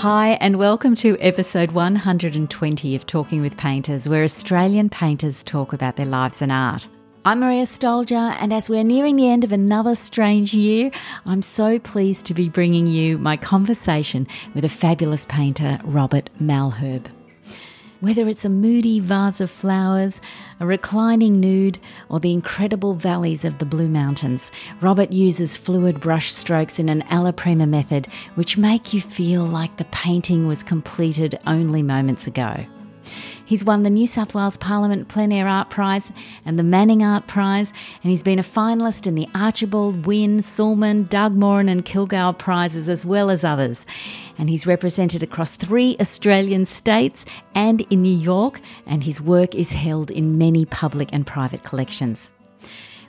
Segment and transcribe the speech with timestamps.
[0.00, 5.96] Hi, and welcome to episode 120 of Talking with Painters, where Australian painters talk about
[5.96, 6.88] their lives and art.
[7.26, 10.90] I'm Maria Stoljar, and as we're nearing the end of another strange year,
[11.26, 17.10] I'm so pleased to be bringing you my conversation with a fabulous painter, Robert Malherbe.
[18.00, 20.22] Whether it's a moody vase of flowers,
[20.58, 21.78] a reclining nude,
[22.08, 27.02] or the incredible valleys of the Blue Mountains, Robert uses fluid brush strokes in an
[27.10, 32.64] alla prima method which make you feel like the painting was completed only moments ago.
[33.50, 36.12] He's won the New South Wales Parliament Plein Air Art Prize
[36.44, 41.02] and the Manning Art Prize, and he's been a finalist in the Archibald, Wynne, Sulman,
[41.02, 43.86] Doug Moran, and Kilgour Prizes, as well as others.
[44.38, 49.72] And he's represented across three Australian states and in New York, and his work is
[49.72, 52.30] held in many public and private collections.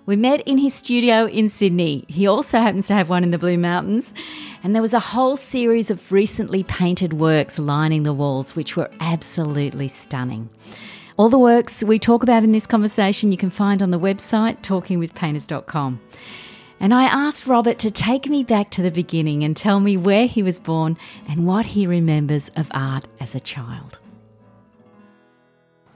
[0.08, 2.06] We met in his studio in Sydney.
[2.08, 4.14] He also happens to have one in the Blue Mountains.
[4.64, 8.90] And there was a whole series of recently painted works lining the walls, which were
[9.00, 10.50] absolutely stunning.
[11.18, 14.62] All the works we talk about in this conversation you can find on the website
[14.64, 16.02] talkingwithpainters.com.
[16.80, 20.26] And I asked Robert to take me back to the beginning and tell me where
[20.26, 20.98] he was born
[21.30, 24.00] and what he remembers of art as a child.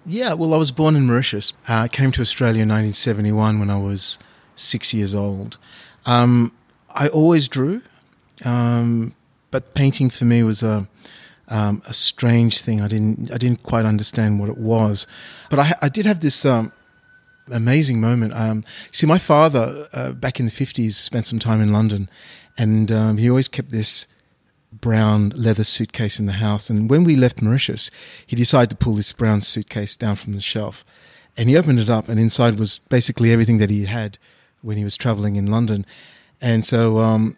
[0.05, 1.53] Yeah, well, I was born in Mauritius.
[1.67, 4.19] Uh, I came to Australia in 1971 when I was
[4.55, 5.57] six years old.
[6.05, 6.51] Um,
[6.93, 7.81] I always drew,
[8.43, 9.15] um,
[9.49, 10.87] but painting for me was a
[11.47, 12.81] um, a strange thing.
[12.81, 15.07] I didn't I didn't quite understand what it was,
[15.49, 16.71] but I, I did have this um,
[17.49, 18.33] amazing moment.
[18.33, 22.09] Um, see, my father uh, back in the 50s spent some time in London,
[22.57, 24.05] and um, he always kept this
[24.81, 26.69] brown leather suitcase in the house.
[26.69, 27.91] And when we left Mauritius,
[28.25, 30.85] he decided to pull this brown suitcase down from the shelf.
[31.37, 34.17] And he opened it up, and inside was basically everything that he had
[34.61, 35.85] when he was traveling in London.
[36.39, 37.35] And so, um,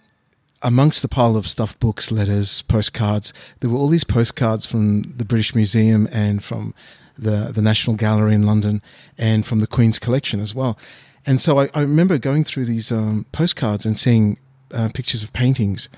[0.62, 5.26] amongst the pile of stuff, books, letters, postcards, there were all these postcards from the
[5.26, 6.74] British Museum and from
[7.18, 8.82] the, the National Gallery in London
[9.18, 10.78] and from the Queen's collection as well.
[11.26, 14.38] And so I, I remember going through these um, postcards and seeing
[14.72, 15.90] uh, pictures of paintings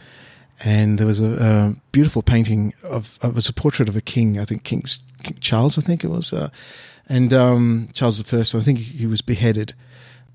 [0.62, 4.40] and there was a, a beautiful painting of, of was a portrait of a king.
[4.40, 4.84] I think King,
[5.24, 5.78] king Charles.
[5.78, 6.50] I think it was, uh,
[7.08, 8.60] and um, Charles I.
[8.60, 9.74] I think he was beheaded.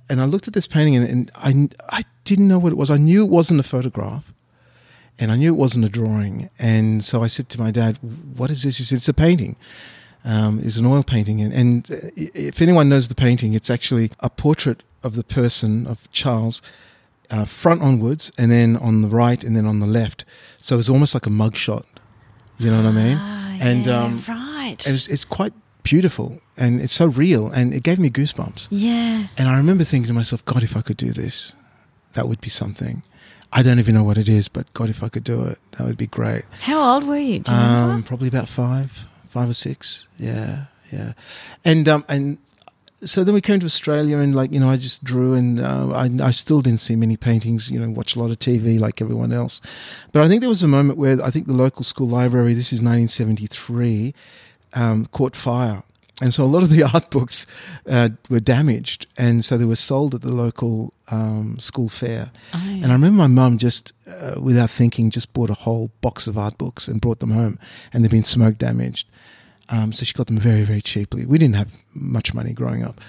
[0.09, 2.91] And I looked at this painting, and, and I I didn't know what it was.
[2.91, 4.33] I knew it wasn't a photograph,
[5.19, 6.51] and I knew it wasn't a drawing.
[6.59, 7.99] And so I said to my dad,
[8.37, 9.57] "What is this?" He said, "It's a painting."
[10.27, 11.87] Um, it's an oil painting, and, and
[12.17, 16.63] if anyone knows the painting, it's actually a portrait of the person of Charles
[17.35, 20.25] uh, front onwards, and then on the right, and then on the left.
[20.61, 21.85] So it's almost like a mugshot.
[22.59, 23.19] You know what I mean?
[23.21, 24.77] Ah, and yeah, um, right.
[24.87, 25.53] it's, it's quite
[25.83, 28.69] beautiful, and it's so real, and it gave me goosebumps.
[28.71, 29.27] yeah.
[29.37, 31.55] And I remember thinking to myself, God, if I could do this,
[32.13, 33.03] that would be something.
[33.53, 35.87] I don't even know what it is, but God, if I could do it, that
[35.87, 36.45] would be great.
[36.61, 37.41] How old were you?
[37.41, 37.59] Do you?
[37.59, 40.07] Um, probably about five, five or six.
[40.19, 41.13] Yeah, yeah.
[41.65, 42.39] And um, and
[43.05, 45.91] so then we came to Australia, and like you know, I just drew, and uh,
[45.91, 47.71] I I still didn't see many paintings.
[47.71, 49.61] You know, watch a lot of TV like everyone else.
[50.13, 52.73] But I think there was a moment where I think the local school library, this
[52.73, 54.15] is 1973,
[54.75, 55.83] um, caught fire.
[56.23, 57.45] And so a lot of the art books
[57.89, 62.31] uh, were damaged, and so they were sold at the local um, school fair.
[62.53, 66.27] Oh, And I remember my mum just, uh, without thinking, just bought a whole box
[66.29, 67.59] of art books and brought them home,
[67.93, 69.09] and they'd been smoke damaged.
[69.69, 71.25] Um, so she got them very, very cheaply.
[71.25, 73.01] We didn't have much money growing up.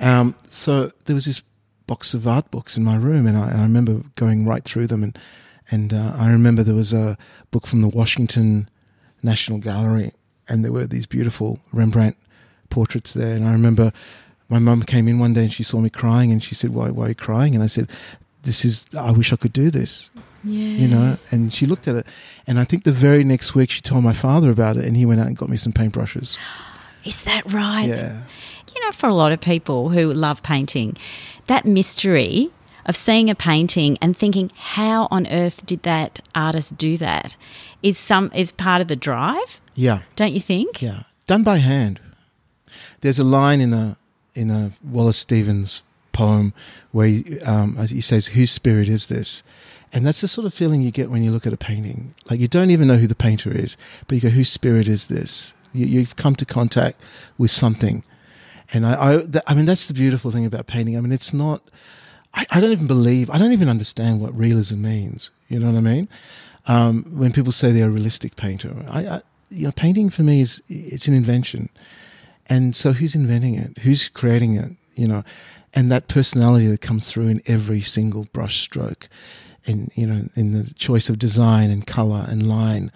[0.00, 1.42] Um, so there was this
[1.86, 4.86] box of art books in my room, and I, and I remember going right through
[4.86, 5.02] them.
[5.02, 5.18] And,
[5.70, 7.18] and uh, I remember there was a
[7.50, 8.68] book from the Washington
[9.22, 10.12] National Gallery,
[10.48, 12.16] and there were these beautiful Rembrandt
[12.70, 13.36] portraits there.
[13.36, 13.92] And I remember
[14.48, 16.90] my mum came in one day and she saw me crying, and she said, "Why,
[16.90, 17.90] why are you crying?" And I said,
[18.42, 18.86] "This is.
[18.96, 20.10] I wish I could do this."
[20.44, 20.66] Yeah.
[20.66, 22.06] you know and she looked at it
[22.46, 25.04] and i think the very next week she told my father about it and he
[25.06, 26.36] went out and got me some paintbrushes
[27.04, 27.86] Is that right?
[27.86, 28.22] yeah
[28.74, 30.96] You know, for a lot of people who love painting,
[31.46, 32.50] that mystery
[32.84, 37.36] of seeing a painting and thinking, how on earth did that artist do that?
[37.82, 40.82] Is some is part of the drive, yeah don't you think?
[40.82, 42.00] yeah done by hand
[43.00, 43.96] there's a line in a
[44.34, 45.82] in a wallace stevens
[46.12, 46.52] poem
[46.90, 49.42] where he, um, he says whose spirit is this
[49.92, 52.40] and that's the sort of feeling you get when you look at a painting like
[52.40, 53.76] you don't even know who the painter is
[54.06, 57.00] but you go whose spirit is this you, you've come to contact
[57.36, 58.02] with something
[58.72, 60.96] and I, I, th- I mean, that's the beautiful thing about painting.
[60.96, 61.62] I mean, it's not.
[62.34, 63.30] I, I don't even believe.
[63.30, 65.30] I don't even understand what realism means.
[65.48, 66.08] You know what I mean?
[66.66, 70.42] Um, when people say they're a realistic painter, I, I, you know, painting for me
[70.42, 71.70] is it's an invention,
[72.46, 73.78] and so who's inventing it?
[73.78, 74.72] Who's creating it?
[74.94, 75.24] You know,
[75.72, 79.08] and that personality that comes through in every single brush stroke,
[79.68, 82.90] in you know, in the choice of design and color and line.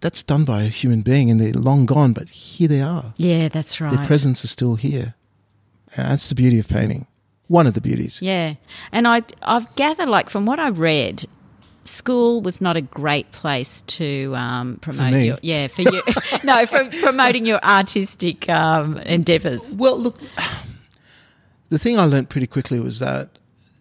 [0.00, 3.14] that's done by a human being, and they're long gone, but here they are.
[3.16, 3.96] Yeah, that's right.
[3.96, 5.14] Their presence is still here.
[5.96, 7.06] And that's the beauty of painting.
[7.48, 8.20] One of the beauties.
[8.22, 8.54] Yeah,
[8.92, 11.26] and I I've gathered like from what I read,
[11.84, 16.02] school was not a great place to um, promote your yeah for you
[16.44, 19.76] no for promoting your artistic um, endeavors.
[19.76, 20.18] Well, look,
[21.68, 23.38] the thing I learned pretty quickly was that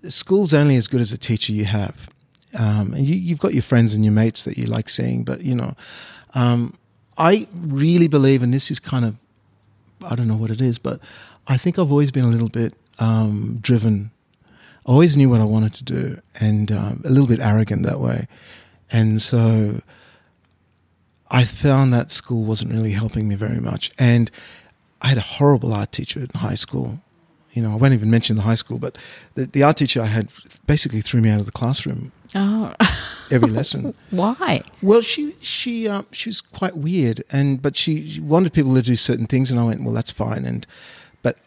[0.09, 1.95] school's only as good as the teacher you have.
[2.57, 5.41] Um, and you, you've got your friends and your mates that you like seeing, but
[5.41, 5.75] you know,
[6.33, 6.73] um,
[7.17, 9.15] I really believe, and this is kind of,
[10.03, 10.99] I don't know what it is, but
[11.47, 14.11] I think I've always been a little bit um, driven.
[14.85, 17.99] I always knew what I wanted to do, and um, a little bit arrogant that
[17.99, 18.27] way.
[18.91, 19.81] And so
[21.29, 23.91] I found that school wasn't really helping me very much.
[23.97, 24.29] And
[25.01, 26.99] I had a horrible art teacher in high school.
[27.53, 28.97] You know, I won't even mention the high school, but
[29.35, 30.29] the, the art teacher I had
[30.67, 32.73] basically threw me out of the classroom Oh,
[33.29, 33.93] every lesson.
[34.09, 34.63] why?
[34.81, 38.81] Well, she she uh, she was quite weird, and but she, she wanted people to
[38.81, 40.45] do certain things, and I went, well, that's fine.
[40.45, 40.65] And
[41.21, 41.37] but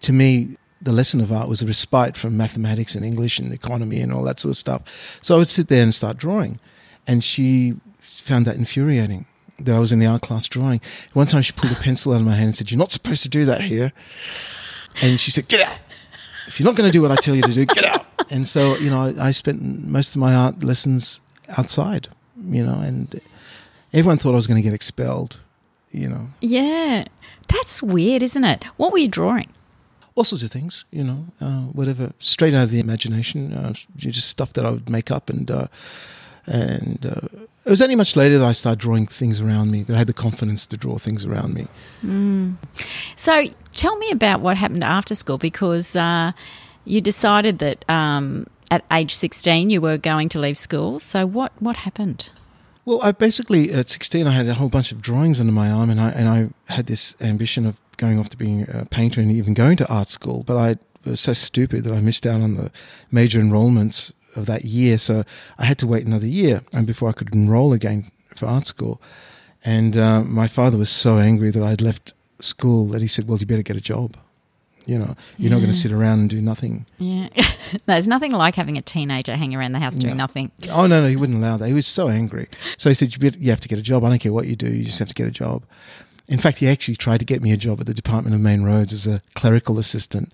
[0.00, 4.00] to me, the lesson of art was a respite from mathematics and English and economy
[4.00, 4.82] and all that sort of stuff.
[5.20, 6.58] So I would sit there and start drawing,
[7.06, 9.26] and she found that infuriating
[9.58, 10.80] that I was in the art class drawing.
[11.12, 13.22] One time, she pulled a pencil out of my hand and said, "You're not supposed
[13.24, 13.92] to do that here."
[15.02, 15.78] And she said, "Get out!
[16.46, 18.46] If you're not going to do what I tell you to do, get out." And
[18.46, 21.22] so, you know, I, I spent most of my art lessons
[21.56, 22.08] outside.
[22.42, 23.20] You know, and
[23.94, 25.38] everyone thought I was going to get expelled.
[25.90, 27.04] You know, Yeah,
[27.48, 28.64] that's weird, isn't it?
[28.76, 29.48] What were you drawing?
[30.18, 34.28] all sorts of things, you know, uh, whatever, straight out of the imagination, uh, just
[34.28, 35.68] stuff that I would make up, and uh,
[36.44, 37.28] and uh,
[37.68, 40.06] it was only much later that I started drawing things around me that I had
[40.06, 41.66] the confidence to draw things around me.
[43.14, 43.44] So
[43.74, 46.32] tell me about what happened after school because uh,
[46.86, 50.98] you decided that um, at age 16 you were going to leave school.
[50.98, 52.30] So what, what happened?
[52.86, 55.90] Well, I basically at sixteen I had a whole bunch of drawings under my arm,
[55.90, 59.30] and I and I had this ambition of going off to being a painter and
[59.30, 62.54] even going to art school, but I was so stupid that I missed out on
[62.54, 62.70] the
[63.10, 65.24] major enrollments of that year, so
[65.58, 69.00] I had to wait another year and before I could enroll again for art school.
[69.64, 73.38] And uh, my father was so angry that I'd left school that he said, "Well,
[73.38, 74.16] you better get a job.
[74.86, 77.28] You know, you're not going to sit around and do nothing." Yeah.
[77.86, 80.22] There's nothing like having a teenager hang around the house doing No.
[80.24, 80.52] nothing.
[80.70, 81.66] Oh no, no, he wouldn't allow that.
[81.68, 82.48] He was so angry.
[82.78, 84.04] So he said, "You bet- you have to get a job.
[84.04, 84.68] I don't care what you do.
[84.70, 85.64] You just have to get a job."
[86.28, 88.62] In fact, he actually tried to get me a job at the Department of Main
[88.62, 90.30] Roads as a clerical assistant,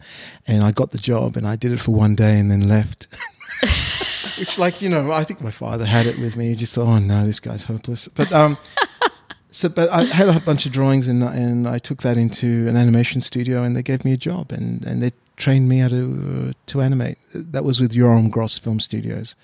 [0.47, 3.07] and I got the job, and I did it for one day and then left.
[4.39, 6.49] Which, like you know, I think my father had it with me.
[6.49, 8.59] He just thought, "Oh no, this guy's hopeless." But um,
[9.51, 12.77] so but I had a bunch of drawings, and and I took that into an
[12.77, 16.49] animation studio, and they gave me a job, and and they trained me how to
[16.49, 17.19] uh, to animate.
[17.33, 19.35] That was with Yoram Gross Film Studios.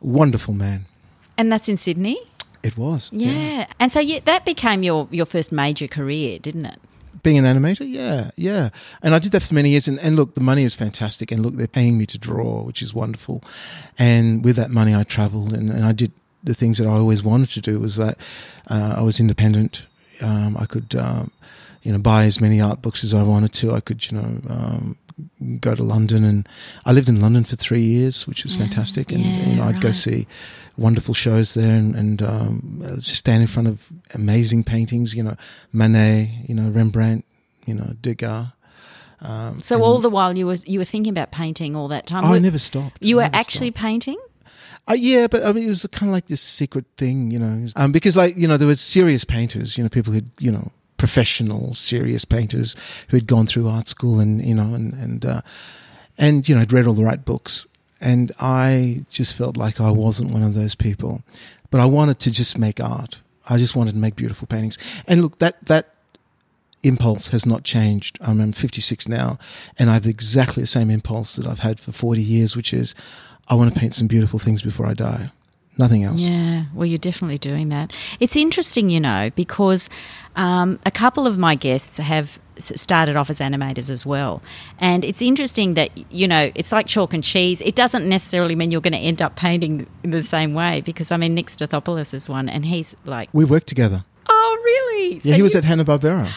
[0.00, 0.86] Wonderful man.
[1.36, 2.20] And that's in Sydney?
[2.62, 3.10] It was.
[3.12, 3.66] Yeah.
[3.78, 6.80] And so that became your, your first major career, didn't it?
[7.24, 8.68] Being an animator, yeah, yeah.
[9.02, 9.88] And I did that for many years.
[9.88, 11.32] And, and look, the money is fantastic.
[11.32, 13.42] And look, they're paying me to draw, which is wonderful.
[13.98, 16.12] And with that money, I traveled and, and I did
[16.44, 18.18] the things that I always wanted to do was that
[18.68, 19.86] uh, I was independent.
[20.20, 21.32] Um, I could, um,
[21.82, 23.72] you know, buy as many art books as I wanted to.
[23.72, 24.98] I could, you know, um,
[25.60, 26.24] go to London.
[26.24, 26.48] And
[26.84, 29.12] I lived in London for three years, which was fantastic.
[29.12, 30.26] And, yeah, you know, I'd go see
[30.76, 35.36] wonderful shows there and, and um, stand in front of amazing paintings, you know,
[35.72, 37.24] Manet, you know, Rembrandt,
[37.66, 38.48] you know, Degas.
[39.20, 42.24] Um, So all the while you were, you were thinking about painting all that time.
[42.24, 42.98] I Were- never stopped.
[43.00, 43.82] You I were actually stopped.
[43.82, 44.18] painting?
[44.86, 47.66] Uh, yeah, but I mean, it was kind of like this secret thing, you know,
[47.76, 50.72] um, because like you know, there were serious painters, you know, people who you know,
[51.04, 52.74] professional, serious painters
[53.08, 55.42] who had gone through art school and you know, and and uh,
[56.16, 57.66] and you know, had read all the right books,
[58.00, 61.22] and I just felt like I wasn't one of those people,
[61.70, 63.20] but I wanted to just make art.
[63.50, 65.90] I just wanted to make beautiful paintings, and look, that that
[66.82, 68.16] impulse has not changed.
[68.22, 69.38] I'm, I'm 56 now,
[69.78, 72.94] and I have exactly the same impulse that I've had for 40 years, which is
[73.48, 75.32] I want to paint some beautiful things before I die.
[75.76, 76.20] Nothing else.
[76.20, 77.92] Yeah, well, you're definitely doing that.
[78.20, 79.88] It's interesting, you know, because
[80.36, 84.40] um, a couple of my guests have started off as animators as well.
[84.78, 87.60] And it's interesting that, you know, it's like chalk and cheese.
[87.62, 91.10] It doesn't necessarily mean you're going to end up painting in the same way because,
[91.10, 94.04] I mean, Nick Stathopoulos is one, and he's like, We worked together.
[94.28, 95.20] oh, really?
[95.24, 96.30] Yeah, he was you- at Hanna Barbera.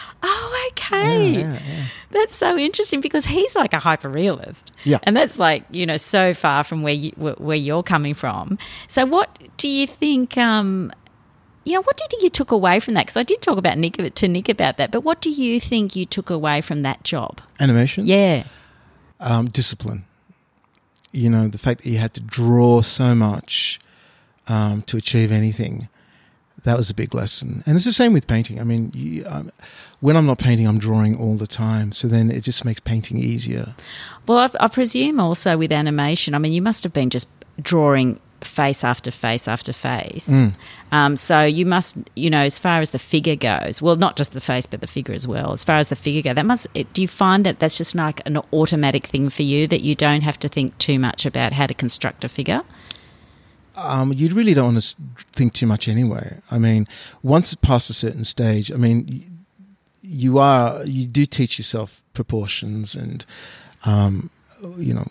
[0.90, 1.32] Okay.
[1.32, 1.86] Yeah, yeah, yeah.
[2.10, 4.72] That's so interesting because he's like a hyper realist.
[4.84, 4.98] Yeah.
[5.02, 8.58] And that's like, you know, so far from where you where where you're coming from.
[8.88, 10.92] So what do you think um
[11.64, 13.02] you know, what do you think you took away from that?
[13.02, 15.94] Because I did talk about Nick to Nick about that, but what do you think
[15.94, 17.42] you took away from that job?
[17.60, 18.06] Animation.
[18.06, 18.44] Yeah,
[19.20, 20.06] Um, discipline.
[21.12, 23.80] You know, the fact that you had to draw so much
[24.46, 25.88] um, to achieve anything
[26.68, 27.62] that was a big lesson.
[27.66, 28.60] And it's the same with painting.
[28.60, 29.50] I mean, you, um,
[30.00, 31.92] when I'm not painting, I'm drawing all the time.
[31.92, 33.74] So then it just makes painting easier.
[34.26, 37.26] Well, I, I presume also with animation, I mean, you must have been just
[37.60, 40.28] drawing face after face after face.
[40.28, 40.54] Mm.
[40.92, 44.32] Um, so you must, you know, as far as the figure goes, well, not just
[44.32, 45.52] the face, but the figure as well.
[45.52, 46.66] As far as the figure goes, that must.
[46.74, 49.94] It, do you find that that's just like an automatic thing for you that you
[49.94, 52.62] don't have to think too much about how to construct a figure?
[53.80, 54.96] Um, you really don't want to
[55.32, 56.40] think too much anyway.
[56.50, 56.88] I mean,
[57.22, 59.38] once it past a certain stage, I mean,
[60.02, 63.24] you are you do teach yourself proportions and,
[63.84, 64.30] um,
[64.76, 65.08] you know,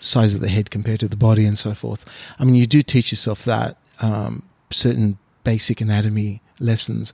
[0.00, 2.04] size of the head compared to the body and so forth.
[2.38, 7.12] I mean, you do teach yourself that um, certain basic anatomy lessons,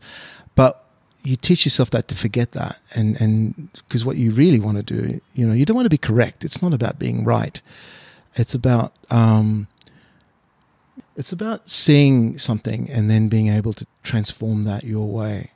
[0.54, 0.84] but
[1.22, 4.82] you teach yourself that to forget that, and and because what you really want to
[4.82, 6.44] do, you know, you don't want to be correct.
[6.44, 7.60] It's not about being right.
[8.36, 9.66] It's about um,
[11.18, 15.50] it's about seeing something and then being able to transform that your way,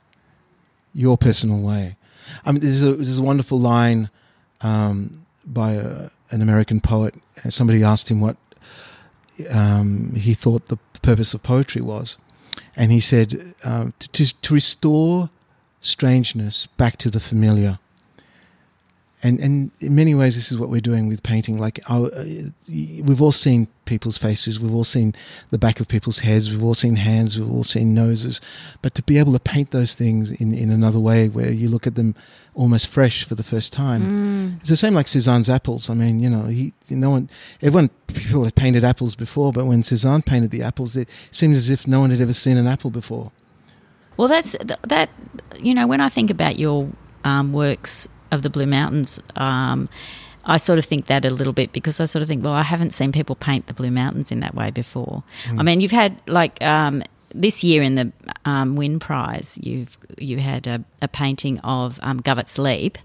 [0.93, 1.95] your personal way.
[2.45, 4.09] I mean, there's a there's a wonderful line
[4.59, 7.15] um, by a, an American poet.
[7.49, 8.35] Somebody asked him what
[9.49, 12.17] um, he thought the purpose of poetry was,
[12.75, 15.29] and he said um, to, to restore
[15.79, 17.79] strangeness back to the familiar
[19.23, 21.57] and and in many ways this is what we're doing with painting.
[21.57, 22.09] Like uh,
[22.67, 24.59] we've all seen people's faces.
[24.59, 25.15] We've all seen
[25.49, 26.49] the back of people's heads.
[26.49, 27.39] We've all seen hands.
[27.39, 28.39] We've all seen noses.
[28.81, 31.87] But to be able to paint those things in in another way where you look
[31.87, 32.15] at them
[32.55, 34.59] almost fresh for the first time Mm.
[34.59, 35.89] it's the same like Cezanne's apples.
[35.89, 37.29] I mean you know he no one
[37.63, 41.69] everyone people had painted apples before but when Cezanne painted the apples it seemed as
[41.71, 43.31] if no one had ever seen an apple before.
[44.17, 44.55] Well, that's
[44.87, 45.09] that.
[45.59, 46.87] You know, when I think about your
[47.23, 49.87] um, works of the Blue Mountains, um,
[50.45, 52.63] I sort of think that a little bit because I sort of think, well, I
[52.63, 55.23] haven't seen people paint the Blue Mountains in that way before.
[55.59, 58.11] I mean, you've had like um, this year in the
[58.45, 62.97] um, Wynne Prize, you've you had a, a painting of um, Govetts Leap,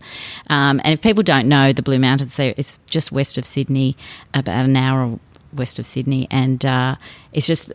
[0.50, 3.97] um, and if people don't know the Blue Mountains, there it's just west of Sydney,
[4.35, 5.18] about an hour
[5.52, 6.97] west of Sydney, and uh,
[7.32, 7.73] it's just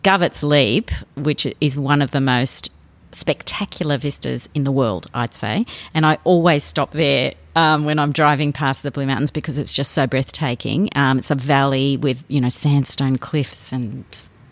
[0.00, 2.70] Govetts Leap, which is one of the most
[3.14, 5.66] spectacular vistas in the world, I'd say.
[5.94, 9.72] And I always stop there um, when I'm driving past the Blue Mountains because it's
[9.72, 10.88] just so breathtaking.
[10.96, 14.04] Um, it's a valley with you know sandstone cliffs and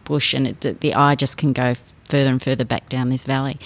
[0.04, 3.58] bush, and it, the- eye just can go further and further back down this valley.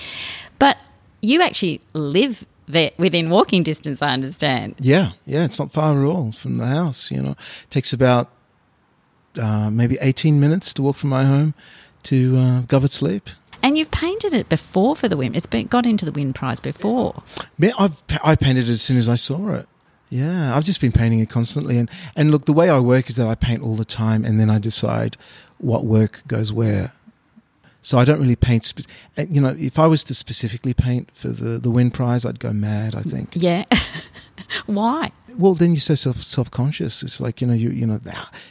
[0.58, 0.76] But
[1.20, 4.74] you actually live there within walking distance, I understand.
[4.78, 7.10] Yeah, yeah, it's not far at all from the house.
[7.10, 8.30] You know, it takes about
[9.40, 11.54] uh, maybe eighteen minutes to walk from my home
[12.04, 13.28] to uh, Govetts Leap.
[13.66, 15.34] And you've painted it before for the Wynne.
[15.34, 17.24] It's been got into the Wynne Prize before.
[17.58, 19.66] Me- I've I painted it as soon as I saw it.
[20.08, 23.16] Yeah, I've just been painting it constantly, and and look, the way I work is
[23.16, 25.16] that I paint all the time, and then I decide
[25.58, 26.92] what work goes where.
[27.82, 28.64] So I don't really paint.
[28.64, 32.38] Spe- you know, if I was to specifically paint for the the Wynne Prize, I'd
[32.38, 32.94] go mad.
[32.94, 33.30] I think.
[33.34, 33.64] Yeah.
[34.66, 35.10] Why?
[35.36, 37.02] Well, then you're so self self conscious.
[37.02, 38.00] It's like you know you you know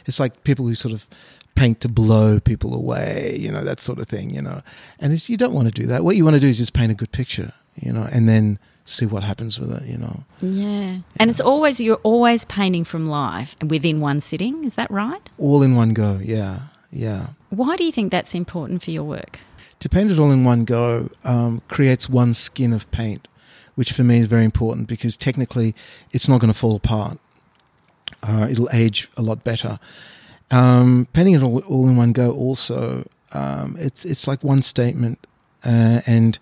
[0.04, 1.08] it's like people who sort of
[1.56, 4.62] paint to blow people away, you know that sort of thing, you know.
[5.00, 6.04] And it's you don't want to do that.
[6.04, 8.58] What you want to do is just paint a good picture, you know, and then
[8.86, 10.24] see what happens with it, you know.
[10.40, 10.98] Yeah.
[11.16, 14.64] And it's always, you're always painting from life within one sitting.
[14.64, 15.28] Is that right?
[15.38, 17.28] All in one go, yeah, yeah.
[17.50, 19.40] Why do you think that's important for your work?
[19.80, 23.28] To paint it all in one go um, creates one skin of paint,
[23.74, 25.74] which for me is very important because technically
[26.12, 27.18] it's not going to fall apart.
[28.22, 29.78] Uh, it'll age a lot better.
[30.50, 35.26] Um, painting it all, all in one go also, um, it's it's like one statement,
[35.64, 36.38] uh, and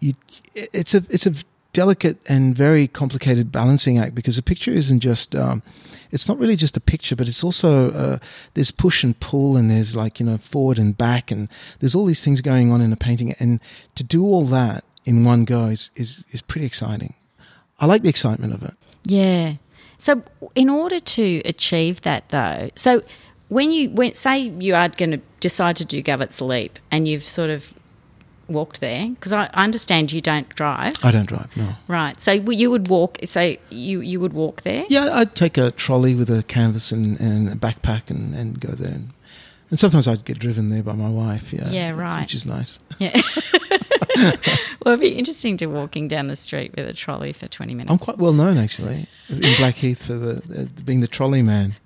[0.00, 0.14] you,
[0.54, 1.34] it's a it's a
[1.72, 5.62] delicate and very complicated balancing act because a picture isn't just um,
[6.10, 8.18] it's not really just a picture, but it's also uh,
[8.54, 12.04] there's push and pull and there's like you know forward and back and there's all
[12.04, 13.60] these things going on in a painting and
[13.94, 17.14] to do all that in one go is is, is pretty exciting.
[17.78, 18.74] I like the excitement of it.
[19.04, 19.54] Yeah.
[20.00, 20.22] So,
[20.54, 23.02] in order to achieve that, though, so
[23.48, 27.22] when you when say you are going to decide to do Govetts Leap, and you've
[27.22, 27.74] sort of
[28.48, 31.74] walked there, because I, I understand you don't drive, I don't drive, no.
[31.86, 32.18] right?
[32.18, 33.18] So you would walk.
[33.24, 34.86] So you you would walk there.
[34.88, 38.70] Yeah, I'd take a trolley with a canvas and, and a backpack and, and go
[38.70, 38.92] there.
[38.92, 39.10] And,
[39.68, 41.52] and sometimes I'd get driven there by my wife.
[41.52, 42.22] Yeah, Yeah, right.
[42.22, 42.78] Which is nice.
[42.98, 43.20] Yeah.
[44.84, 47.90] well, it'd be interesting to walking down the street with a trolley for twenty minutes.
[47.90, 51.76] I'm quite well known actually in Blackheath for the, the being the trolley man.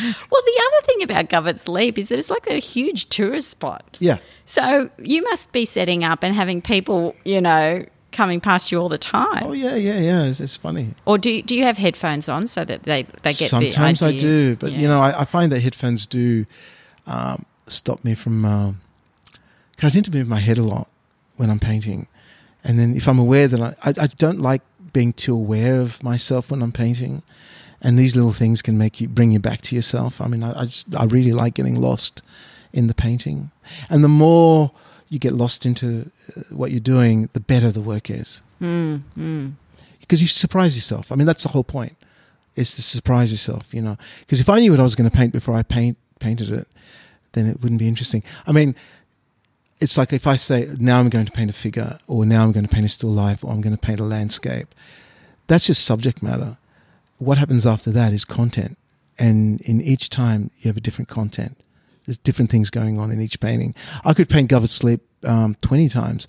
[0.00, 3.96] Well, the other thing about Govetts Leap is that it's like a huge tourist spot.
[3.98, 8.78] Yeah, So you must be setting up and having people, you know, coming past you
[8.78, 9.44] all the time.
[9.44, 10.24] Oh yeah, yeah, yeah.
[10.24, 10.94] It's, it's funny.
[11.06, 14.08] Or do do you have headphones on so that they, they get the Sometimes the
[14.08, 14.78] I do, but Yeah.
[14.78, 16.44] you know, I, I find that headphones do.
[17.06, 18.44] Um, stop me from.
[18.44, 18.72] Uh,
[19.78, 20.88] cause I tend to move my head a lot
[21.36, 22.06] when I'm painting,
[22.62, 26.02] and then if I'm aware that I, I, I don't like being too aware of
[26.02, 27.22] myself when I'm painting,
[27.80, 30.20] and these little things can make you bring you back to yourself.
[30.20, 32.22] I mean, I I, just, I really like getting lost
[32.72, 33.50] in the painting,
[33.88, 34.72] and the more
[35.08, 38.40] you get lost into uh, what you're doing, the better the work is.
[38.60, 39.52] Mm, mm.
[40.00, 41.10] Because you surprise yourself.
[41.12, 41.96] I mean, that's the whole point.
[42.56, 43.96] Is to surprise yourself, you know.
[44.20, 46.66] Because if I knew what I was going to paint before I paint painted it,
[47.32, 48.24] then it wouldn't be interesting.
[48.46, 48.74] I mean,
[49.80, 52.52] it's like if I say now I'm going to paint a figure, or now I'm
[52.52, 54.74] going to paint a still life, or I'm going to paint a landscape.
[55.46, 56.58] That's just subject matter.
[57.18, 58.76] What happens after that is content,
[59.18, 61.60] and in each time you have a different content.
[62.06, 63.74] There's different things going on in each painting.
[64.04, 66.26] I could paint Govetts Leap um, 20 times,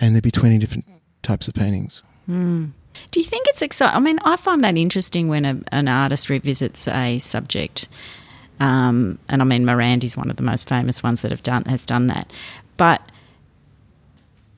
[0.00, 0.86] and there'd be 20 different
[1.22, 2.02] types of paintings.
[2.28, 2.72] Mm.
[3.10, 3.96] Do you think it's exciting?
[3.96, 7.88] I mean, I find that interesting when a, an artist revisits a subject.
[8.60, 11.84] Um, and I mean, Morandi's one of the most famous ones that have done has
[11.84, 12.30] done that.
[12.76, 13.02] But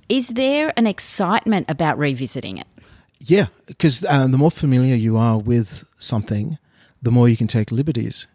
[0.08, 2.66] is there an excitement about revisiting it?
[3.20, 6.58] Yeah, because um, the more familiar you are with something,
[7.00, 8.26] the more you can take liberties.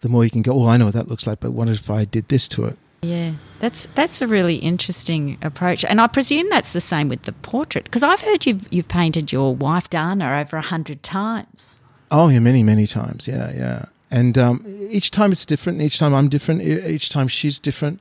[0.00, 1.88] The more you can go, oh, I know what that looks like, but what if
[1.88, 2.76] I did this to it?
[3.02, 7.32] Yeah, that's that's a really interesting approach, and I presume that's the same with the
[7.32, 11.78] portrait because I've heard you've you've painted your wife Dana over a hundred times.
[12.12, 13.26] Oh yeah, many many times.
[13.26, 15.80] Yeah, yeah, and um, each time it's different.
[15.80, 16.60] Each time I'm different.
[16.62, 17.98] Each time she's different,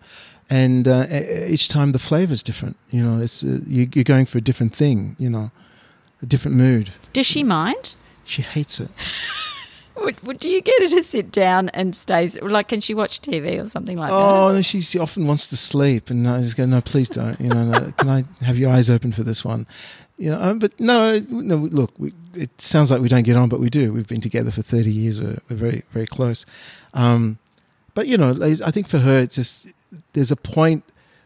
[0.49, 1.07] and uh,
[1.47, 2.75] each time the flavor's different.
[2.91, 5.15] You know, it's uh, you, you're going for a different thing.
[5.17, 5.51] You know,
[6.21, 6.91] a different mood.
[7.13, 7.95] Does she mind?
[8.25, 8.89] She hates it.
[9.97, 12.69] Would, would, do you get her to sit down and stays like?
[12.69, 14.57] Can she watch TV or something like oh, that?
[14.57, 17.39] Oh, she, she often wants to sleep, and I just go, no, please don't.
[17.39, 19.67] You know, no, can I have your eyes open for this one?
[20.17, 21.55] You know, um, but no, no.
[21.55, 23.91] Look, we, it sounds like we don't get on, but we do.
[23.91, 25.19] We've been together for thirty years.
[25.19, 26.45] We're, we're very, very close.
[26.93, 27.39] Um,
[27.93, 29.67] but you know, I think for her, it's just
[30.13, 30.83] there's a point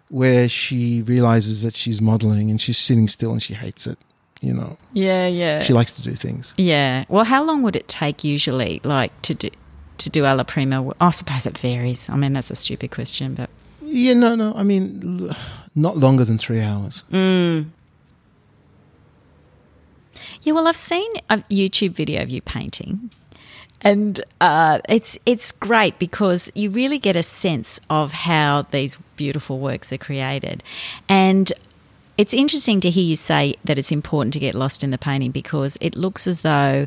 [0.09, 3.97] where she realizes that she's modeling and she's sitting still and she hates it
[4.45, 4.77] you know.
[4.93, 5.63] Yeah, yeah.
[5.63, 6.53] She likes to do things.
[6.57, 7.05] Yeah.
[7.09, 9.49] Well, how long would it take usually, like to do
[9.97, 10.93] to do alla prima?
[11.01, 12.09] I suppose it varies.
[12.09, 13.49] I mean, that's a stupid question, but
[13.81, 14.53] yeah, no, no.
[14.55, 15.33] I mean,
[15.75, 17.03] not longer than three hours.
[17.11, 17.71] Mm.
[20.45, 23.09] Yeah, well, I've seen a YouTube video of you painting,
[23.81, 29.57] and uh, it's it's great because you really get a sense of how these beautiful
[29.57, 30.63] works are created,
[31.09, 31.51] and
[32.15, 35.31] it's interesting to hear you say that it's important to get lost in the painting
[35.31, 36.85] because it looks as though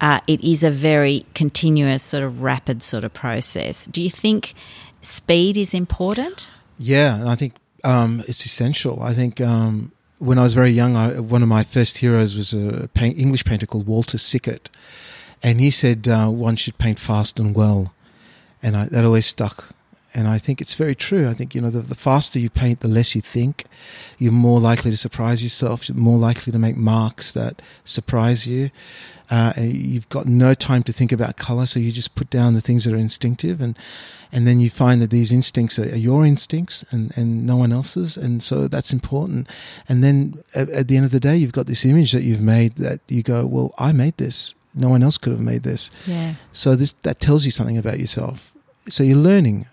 [0.00, 3.86] uh, it is a very continuous, sort of rapid sort of process.
[3.86, 4.52] Do you think
[5.00, 6.50] speed is important?
[6.76, 9.00] Yeah, I think um, it's essential.
[9.00, 12.52] I think um, when I was very young, I, one of my first heroes was
[12.52, 14.70] a paint, English painter called Walter Sickert,
[15.42, 17.92] and he said uh, one should paint fast and well,
[18.62, 19.75] and I, that always stuck
[20.16, 21.28] and I think it's very true.
[21.28, 23.66] I think you know the, the faster you paint, the less you think.
[24.18, 25.88] You're more likely to surprise yourself.
[25.88, 28.70] You're more likely to make marks that surprise you.
[29.30, 32.62] Uh, you've got no time to think about color, so you just put down the
[32.62, 33.76] things that are instinctive, and
[34.32, 38.16] and then you find that these instincts are, your instincts and, and no one else's,
[38.16, 39.46] and so that's important.
[39.86, 42.40] And then at, at the end of the day, you've got this image that you've
[42.40, 44.54] made that you go, well, I made this.
[44.74, 45.90] No one else could have made this.
[46.06, 46.36] Yeah.
[46.52, 48.54] So this that tells you something about yourself.
[48.88, 49.66] So you're learning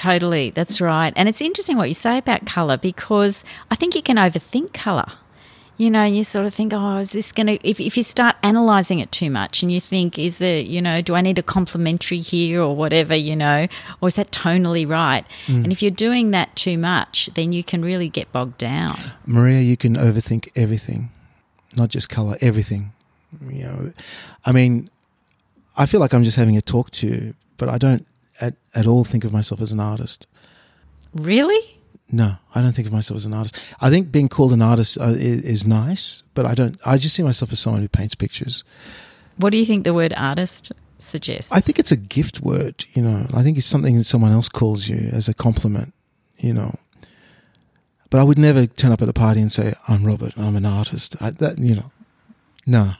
[0.00, 1.12] Totally, that's right.
[1.14, 5.12] And it's interesting what you say about colour because I think you can overthink colour.
[5.76, 8.36] You know, you sort of think, oh, is this going to, if, if you start
[8.42, 11.42] analysing it too much and you think, is there, you know, do I need a
[11.42, 13.66] complementary here or whatever, you know,
[14.00, 15.26] or is that tonally right?
[15.48, 15.64] Mm.
[15.64, 18.98] And if you're doing that too much, then you can really get bogged down.
[19.26, 21.10] Maria, you can overthink everything,
[21.76, 22.94] not just colour, everything.
[23.50, 23.92] You know,
[24.46, 24.88] I mean,
[25.76, 28.06] I feel like I'm just having a talk to you, but I don't
[28.40, 30.26] at, at all think of myself as an artist.
[31.14, 31.80] Really?
[32.12, 33.56] No, I don't think of myself as an artist.
[33.80, 36.76] I think being called an artist uh, is, is, nice, but I don't.
[36.84, 38.64] I just see myself as someone who paints pictures.
[39.36, 41.52] What do you think the word artist suggests?
[41.52, 42.84] I think it's a gift word.
[42.94, 45.94] You know, I think it's something that someone else calls you as a compliment.
[46.38, 46.74] You know,
[48.10, 50.32] but I would never turn up at a party and say I'm Robert.
[50.36, 51.14] I'm an artist.
[51.20, 51.92] I, that you know,
[52.66, 52.94] no.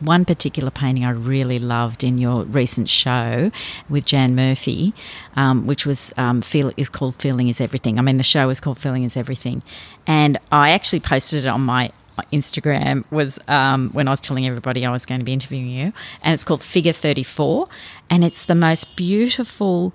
[0.00, 3.50] One particular painting I really loved in your recent show
[3.88, 4.94] with Jan Murphy,
[5.36, 8.60] um, which was um, feel is called "Feeling Is Everything." I mean, the show is
[8.60, 9.62] called "Feeling Is Everything,"
[10.06, 11.92] and I actually posted it on my
[12.32, 15.92] Instagram was um, when I was telling everybody I was going to be interviewing you,
[16.22, 17.68] and it's called Figure Thirty Four,
[18.08, 19.94] and it's the most beautiful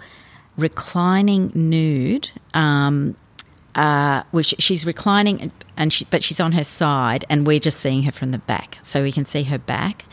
[0.57, 2.31] reclining nude.
[2.53, 3.15] Um,
[3.75, 8.03] uh, which she's reclining, and she, but she's on her side, and we're just seeing
[8.03, 10.05] her from the back, so we can see her back.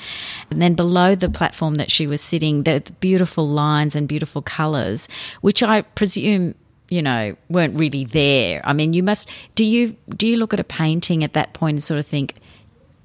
[0.50, 4.42] And then below the platform that she was sitting, the, the beautiful lines and beautiful
[4.42, 5.08] colours,
[5.40, 6.56] which I presume
[6.88, 8.60] you know weren't really there.
[8.64, 11.76] I mean, you must do you do you look at a painting at that point
[11.76, 12.40] and sort of think,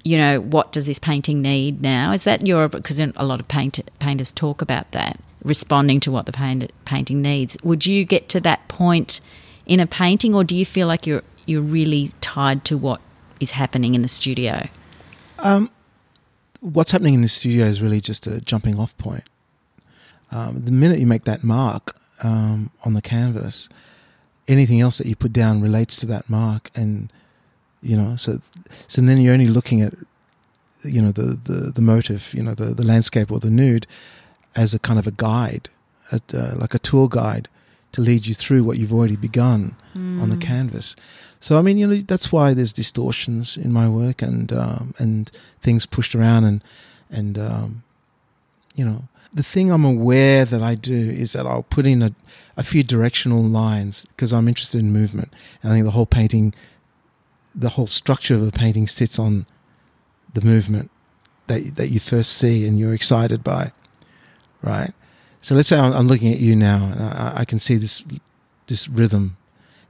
[0.02, 2.12] you know, what does this painting need now?
[2.12, 6.26] Is that your because a lot of paint, painters talk about that, responding to what
[6.26, 7.56] the paint, painting needs.
[7.62, 9.20] Would you get to that point?
[9.68, 13.00] In a painting, or do you feel like you're you're really tied to what
[13.38, 14.68] is happening in the studio?
[15.38, 15.70] Um,
[16.60, 19.24] what's happening in the studio is really just a jumping off point.
[20.32, 23.68] Um, the minute you make that mark um, on the canvas,
[24.46, 27.12] anything else that you put down relates to that mark, and
[27.82, 28.40] you know, so
[28.88, 29.94] so then you're only looking at
[30.82, 33.86] you know the the, the motive, you know, the the landscape or the nude
[34.56, 35.68] as a kind of a guide,
[36.10, 36.18] uh,
[36.56, 37.48] like a tour guide
[37.92, 40.20] to lead you through what you've already begun mm.
[40.20, 40.42] on the hmm.
[40.42, 40.94] canvas.
[41.40, 45.30] So I mean, you know, that's why there's distortions in my work and um, and
[45.62, 46.64] things pushed around and
[47.10, 47.82] and um,
[48.74, 52.12] you know, the thing I'm aware that I do is that I'll put in a
[52.56, 55.32] a few directional lines because I'm interested in movement.
[55.62, 56.54] And I think the whole painting,
[57.54, 59.46] the whole structure of a painting sits on
[60.34, 60.90] the movement
[61.46, 63.70] that that you first see and you're excited by,
[64.60, 64.92] right?
[65.48, 68.04] So let's say I'm, looking at you now, and I, I can see this
[68.66, 69.38] this rhythm,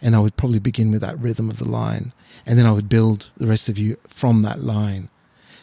[0.00, 2.12] and I would probably begin with that rhythm of the line,
[2.46, 5.08] and then I would build the rest of you from that line.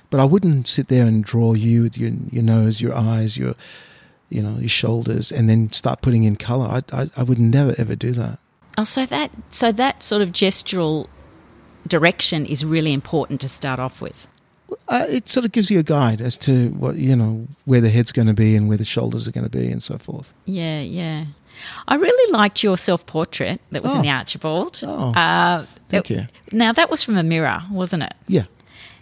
[0.09, 3.55] But I wouldn't sit there and draw you with your your nose, your eyes, your
[4.27, 6.67] you know your shoulders, and then start putting in color.
[6.67, 8.39] I I, I would never ever do that.
[8.77, 11.07] Oh, so that so that sort of gestural
[11.87, 14.27] direction is really important to start off with
[14.87, 17.89] uh, it sort of gives you a guide as to what you know where the
[17.89, 20.33] head's going to be and where the shoulders are going to be and so forth.
[20.45, 21.25] Yeah, yeah.
[21.87, 23.97] I really liked your self portrait that was oh.
[23.97, 24.79] in the Archibald.
[24.83, 26.27] Oh, uh, thank it, you.
[26.51, 28.13] Now that was from a mirror, wasn't it?
[28.27, 28.45] Yeah.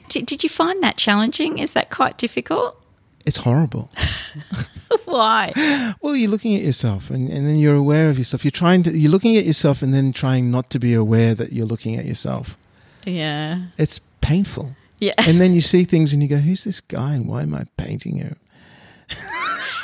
[0.10, 1.58] Did, did you find that challenging?
[1.58, 2.80] Is that quite difficult?
[3.26, 3.90] It's horrible.
[5.06, 5.94] Why?
[6.02, 8.44] Well, you're looking at yourself, and, and then you're aware of yourself.
[8.44, 8.98] You're trying to.
[8.98, 12.06] You're looking at yourself, and then trying not to be aware that you're looking at
[12.06, 12.58] yourself.
[13.06, 13.68] Yeah.
[13.78, 14.76] It's painful.
[15.04, 15.14] Yeah.
[15.18, 17.66] And then you see things and you go, who's this guy and why am I
[17.76, 18.38] painting him?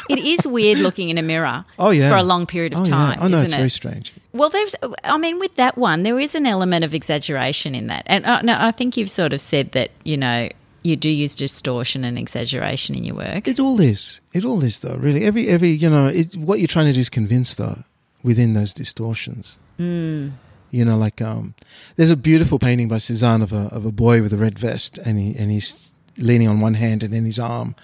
[0.10, 2.10] it is weird looking in a mirror oh, yeah.
[2.10, 3.19] for a long period of oh, time.
[3.19, 3.25] Yeah.
[3.25, 3.58] Oh, no, it's it?
[3.58, 4.13] very strange.
[4.32, 8.03] Well, there's, I mean, with that one, there is an element of exaggeration in that.
[8.05, 10.47] And uh, no, I think you've sort of said that, you know,
[10.84, 13.45] you do use distortion and exaggeration in your work.
[13.45, 14.21] It all is.
[14.32, 15.25] It all is, though, really.
[15.25, 17.84] Every, every you know, it, what you're trying to do is convince, though,
[18.23, 19.60] within those distortions.
[19.77, 20.32] Mm.
[20.71, 21.55] You know, like um,
[21.95, 24.97] there's a beautiful painting by Cezanne of a of a boy with a red vest,
[24.99, 27.75] and he and he's leaning on one hand, and then his arm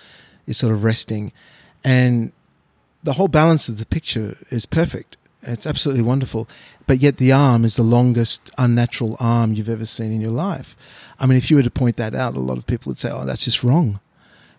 [0.46, 1.32] is sort of resting,
[1.84, 2.32] and
[3.04, 5.18] the whole balance of the picture is perfect.
[5.42, 6.48] It's absolutely wonderful,
[6.88, 10.76] but yet the arm is the longest unnatural arm you've ever seen in your life.
[11.20, 13.12] I mean, if you were to point that out, a lot of people would say,
[13.12, 14.00] "Oh, that's just wrong,"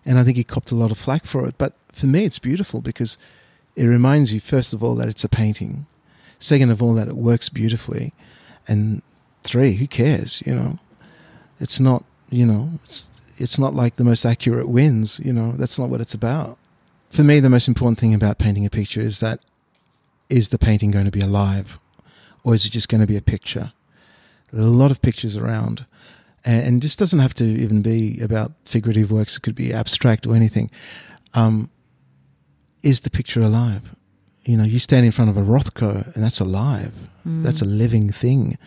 [0.05, 1.55] and I think he copped a lot of flack for it.
[1.57, 3.17] But for me, it's beautiful because
[3.75, 5.85] it reminds you, first of all, that it's a painting
[6.39, 8.13] Second of all, that it works beautifully.
[8.67, 9.01] And
[9.43, 10.43] three, who cares?
[10.45, 10.79] You know,
[11.59, 15.19] it's not, you know, it's, it's not like the most accurate wins.
[15.23, 16.57] You know, that's not what it's about.
[17.09, 19.39] For me, the most important thing about painting a picture is that
[20.29, 21.79] is the painting going to be alive
[22.43, 23.73] or is it just going to be a picture?
[24.53, 25.85] A lot of pictures around.
[26.45, 30.33] And, this doesn't have to even be about figurative works, it could be abstract or
[30.33, 30.71] anything.
[31.33, 31.69] Um,
[32.83, 33.96] is the picture alive?
[34.47, 36.93] You know, you stand in front of a Rothko and that's alive.
[37.27, 37.43] Mm.
[37.43, 38.57] That's a living thing.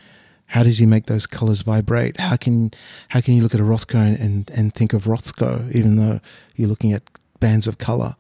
[0.47, 2.19] How does he make those colors vibrate?
[2.19, 2.73] How can
[3.09, 6.21] how can you look at a Rothko and, and think of Rothko even though
[6.55, 7.03] you're looking at
[7.39, 8.17] bands of color?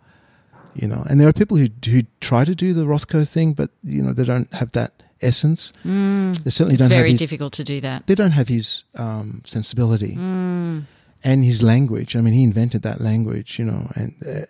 [0.75, 3.71] You know, and there are people who who try to do the Rothko thing, but
[3.85, 5.73] you know they don't have that essence.
[5.85, 6.43] Mm.
[6.45, 6.89] They certainly it's don't.
[6.89, 8.07] very his, difficult to do that.
[8.07, 10.85] They don't have his um, sensibility mm.
[11.23, 12.17] and his language.
[12.17, 14.15] I mean, he invented that language, you know, and.
[14.27, 14.47] Uh,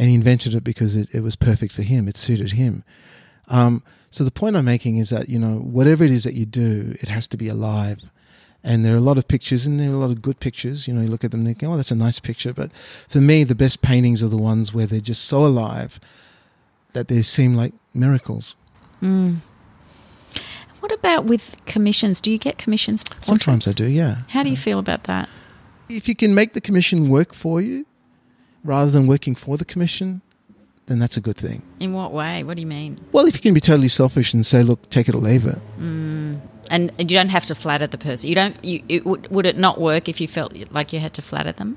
[0.00, 2.08] and he invented it because it, it was perfect for him.
[2.08, 2.84] It suited him.
[3.48, 6.46] Um, so the point I'm making is that you know whatever it is that you
[6.46, 8.00] do, it has to be alive.
[8.64, 10.88] And there are a lot of pictures, and there are a lot of good pictures.
[10.88, 12.70] You know, you look at them, and think, "Oh, that's a nice picture." But
[13.08, 16.00] for me, the best paintings are the ones where they're just so alive
[16.94, 18.54] that they seem like miracles.
[19.02, 19.36] Mm.
[20.80, 22.22] What about with commissions?
[22.22, 23.04] Do you get commissions?
[23.20, 23.84] Sometimes I do.
[23.84, 24.22] Yeah.
[24.28, 25.28] How do you feel about that?
[25.90, 27.84] If you can make the commission work for you,
[28.64, 30.22] rather than working for the commission,
[30.86, 31.62] then that's a good thing.
[31.78, 32.42] In what way?
[32.42, 33.00] What do you mean?
[33.12, 35.58] Well, if you can be totally selfish and say, "Look, take it or leave it,"
[35.78, 36.40] mm.
[36.70, 38.28] and, you don't have to flatter the person.
[38.28, 38.62] You don't.
[38.64, 41.52] You, it, would, would it not work if you felt like you had to flatter
[41.52, 41.76] them?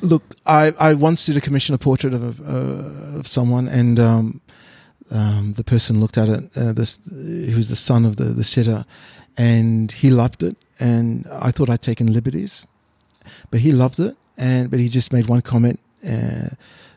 [0.00, 4.40] Look, I, I once did a commission a portrait of uh, of someone, and um,
[5.10, 6.56] um, the person looked at it.
[6.56, 8.86] Uh, this, he was the son of the the sitter,
[9.36, 10.56] and he loved it.
[10.78, 12.64] And I thought I'd taken liberties,
[13.50, 14.16] but he loved it.
[14.38, 16.48] And but he just made one comment uh,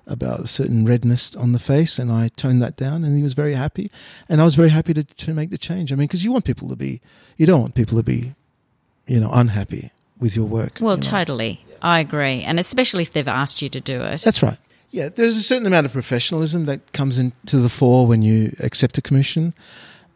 [0.07, 3.33] about a certain redness on the face, and I toned that down, and he was
[3.33, 3.91] very happy.
[4.27, 5.91] And I was very happy to to make the change.
[5.91, 7.01] I mean, because you want people to be,
[7.37, 8.33] you don't want people to be,
[9.07, 10.79] you know, unhappy with your work.
[10.81, 11.01] Well, you know.
[11.01, 11.65] totally.
[11.81, 12.41] I agree.
[12.41, 14.21] And especially if they've asked you to do it.
[14.21, 14.57] That's right.
[14.91, 18.97] Yeah, there's a certain amount of professionalism that comes into the fore when you accept
[18.97, 19.53] a commission,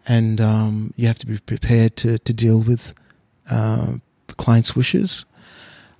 [0.07, 2.93] and um, you have to be prepared to, to deal with
[3.49, 3.93] uh,
[4.37, 5.25] clients' wishes.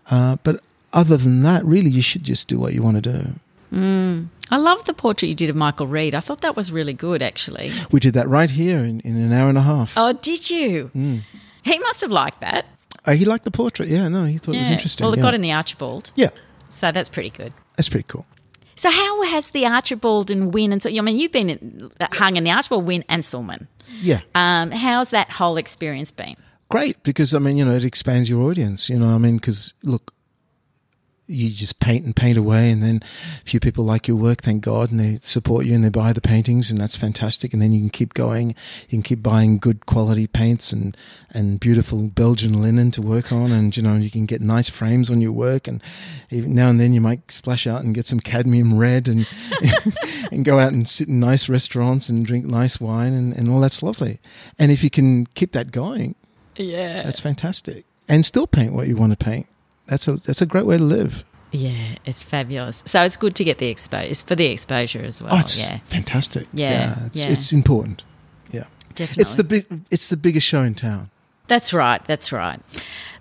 [0.09, 0.61] Uh, but
[0.93, 3.27] other than that, really, you should just do what you want to do.
[3.73, 4.27] Mm.
[4.51, 6.13] I love the portrait you did of Michael Reid.
[6.13, 7.71] I thought that was really good, actually.
[7.91, 9.93] We did that right here in, in an hour and a half.
[9.97, 10.91] Oh, did you?
[10.95, 11.23] Mm.
[11.63, 12.65] He must have liked that.
[13.05, 13.89] Uh, he liked the portrait.
[13.89, 15.03] Yeah, no, he thought it was interesting.
[15.03, 15.23] Well, it yeah.
[15.23, 16.29] got in the Archibald, yeah,
[16.69, 17.51] so that's pretty good.
[17.75, 18.25] that's pretty cool.
[18.75, 20.89] So, how has the Archibald and Wynne and so?
[20.89, 23.67] I mean, you've been in- hung in the Archibald, Wynne, and Sulman.
[24.01, 26.35] Yeah, Um, how's that whole experience been?
[26.69, 28.89] great because I mean, you know, it expands your audience.
[28.89, 30.13] You know, I mean, because look,
[31.33, 33.01] you just paint and paint away, and then
[33.41, 36.13] a few people like your work, thank God, and they support you and they buy
[36.13, 37.53] the paintings, and that's fantastic.
[37.53, 38.49] And then you can keep going.
[38.89, 40.95] You can keep buying good quality paints and
[41.31, 45.09] and beautiful Belgian linen to work on, and you know, you can get nice frames
[45.09, 45.81] on your work, and
[46.29, 49.27] even now and then you might splash out and get some cadmium red, and
[50.31, 53.59] and go out and sit in nice restaurants and drink nice wine, and, and all
[53.59, 54.19] that's lovely.
[54.59, 56.15] And if you can keep that going,
[56.55, 57.85] Yeah, that's fantastic.
[58.07, 59.47] And still paint what you want to paint.
[59.87, 61.23] That's a that's a great way to live.
[61.51, 62.81] yeah, it's fabulous.
[62.85, 65.35] So it's good to get the exposure for the exposure as well.
[65.35, 66.47] oh, it's yeah, fantastic.
[66.53, 67.27] Yeah, it's, yeah.
[67.27, 68.03] it's important.
[68.51, 68.65] Yeah,
[68.95, 69.21] definitely.
[69.21, 71.09] it's the big it's the biggest show in town.
[71.47, 72.03] That's right.
[72.05, 72.59] That's right.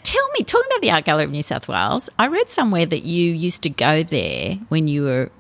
[0.05, 3.03] Tell me, talking about the Art Gallery of New South Wales, I read somewhere that
[3.05, 5.31] you used to go there when you were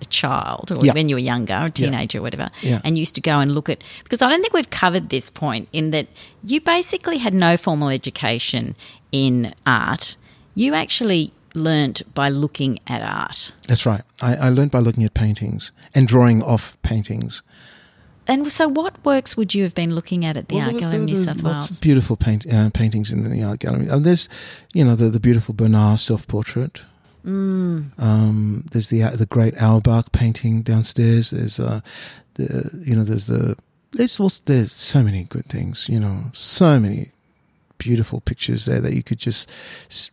[0.00, 0.94] a child or Yeah.
[0.94, 2.80] when you were younger, a teenager, or whatever, Yeah.
[2.84, 3.84] and used to go and look at.
[4.02, 6.08] Because I don't think we've covered this point in that
[6.42, 8.74] you basically had no formal education
[9.12, 10.16] in art.
[10.54, 13.52] You actually learnt by looking at art.
[13.68, 14.02] That's right.
[14.20, 17.42] I, I learned by looking at paintings and drawing off paintings.
[18.28, 20.80] And so, what works would you have been looking at at the Well, Art there-
[20.80, 21.70] Gallery of New there's South lots Wales?
[21.72, 23.90] of beautiful paint, uh, paintings in the art gallery.
[23.90, 24.28] Uh, there's,
[24.72, 26.82] you know, the, the beautiful Bonnard self portrait.
[27.26, 27.96] Mm.
[28.00, 31.30] Um, there's the the great Auerbach painting downstairs.
[31.30, 31.80] There's uh,
[32.34, 33.56] the you know there's the
[33.92, 35.88] there's also, there's so many good things.
[35.88, 37.11] You know, so many
[37.82, 39.48] beautiful pictures there that you could just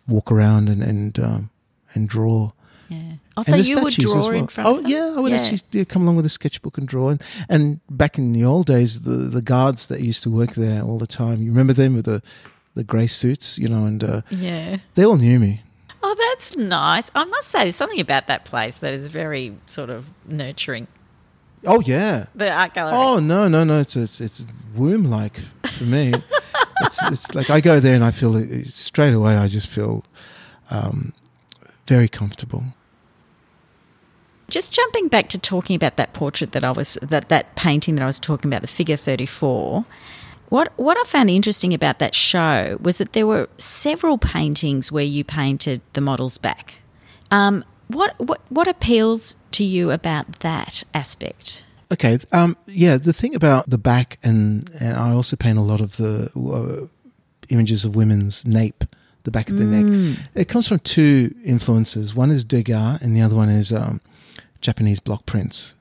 [0.08, 1.50] walk around and and um,
[1.94, 2.52] and draw.
[2.90, 3.14] Yeah.
[3.38, 5.38] Oh, so you would draw in front oh, yeah, I would Yeah.
[5.42, 7.10] actually yeah, come along with a sketchbook and draw.
[7.10, 10.82] And, and back in the old days, the the guards that used to work there
[10.82, 12.22] all the time, you remember them with the
[12.76, 14.78] the grey suits, you know, and uh, Yeah.
[14.96, 15.62] they all knew me.
[16.02, 17.12] Oh, that's nice.
[17.14, 20.88] I must say, there's something about that place that is very sort of nurturing.
[21.66, 22.26] Oh yeah.
[22.36, 22.96] The art gallery.
[22.98, 23.80] Oh no no no!
[23.82, 24.44] It's it's, it's
[24.76, 25.40] womb like
[25.78, 26.14] for me.
[26.82, 29.36] it's it's like I go there and I feel straight away.
[29.36, 30.04] I just feel
[30.70, 31.14] um,
[31.88, 32.64] very comfortable.
[34.50, 38.04] Just jumping back to talking about that portrait that I was that that painting that
[38.04, 39.86] I was talking about, the figure 34.
[40.50, 45.04] What what I found interesting about that show was that there were several paintings where
[45.04, 46.76] you painted the model's back.
[47.30, 51.64] Um, what what what appeals to you about that aspect?
[51.92, 52.20] Okay.
[52.32, 55.98] Um, yeah, the thing about the back, and, and I also paint a lot of
[55.98, 56.88] the uh,
[57.50, 58.84] images of women's nape,
[59.24, 60.18] the back of the neck.
[60.36, 62.14] It comes from two influences.
[62.14, 64.02] One is Degas, and the other one is um,
[64.62, 65.74] Japanese block prints.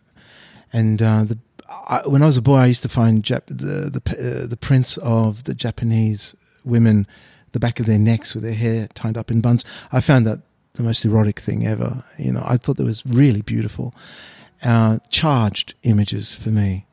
[0.72, 3.90] And uh, the I, when I was a boy, I used to find Jap- the
[3.90, 7.06] the uh, the prints of the Japanese women,
[7.52, 9.64] the back of their necks with their hair tied up in buns.
[9.92, 10.40] I found that
[10.74, 12.04] the most erotic thing ever.
[12.18, 13.94] You know, I thought that was really beautiful
[14.62, 16.86] uh, charged images for me.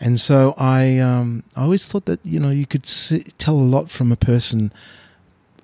[0.00, 3.70] And so I, um, I always thought that you know you could see, tell a
[3.76, 4.72] lot from a person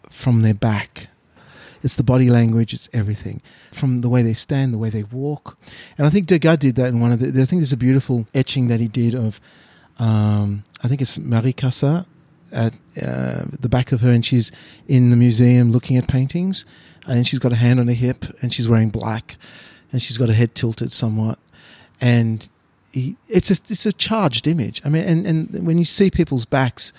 [0.08, 1.08] from their back.
[1.82, 3.40] It's the body language, it's everything
[3.72, 5.56] from the way they stand, the way they walk.
[5.96, 7.28] And I think Degas did that in one of the.
[7.28, 9.40] I think there's a beautiful etching that he did of,
[9.98, 12.06] um, I think it's Marie Cassatt
[12.52, 14.50] at uh, the back of her, and she's
[14.88, 16.64] in the museum looking at paintings,
[17.06, 19.36] and she's got a hand on her hip, and she's wearing black,
[19.92, 21.38] and she's got her head tilted somewhat,
[22.00, 22.48] and
[22.92, 24.80] he, it's a it's a charged image.
[24.84, 26.92] I mean, and and when you see people's backs,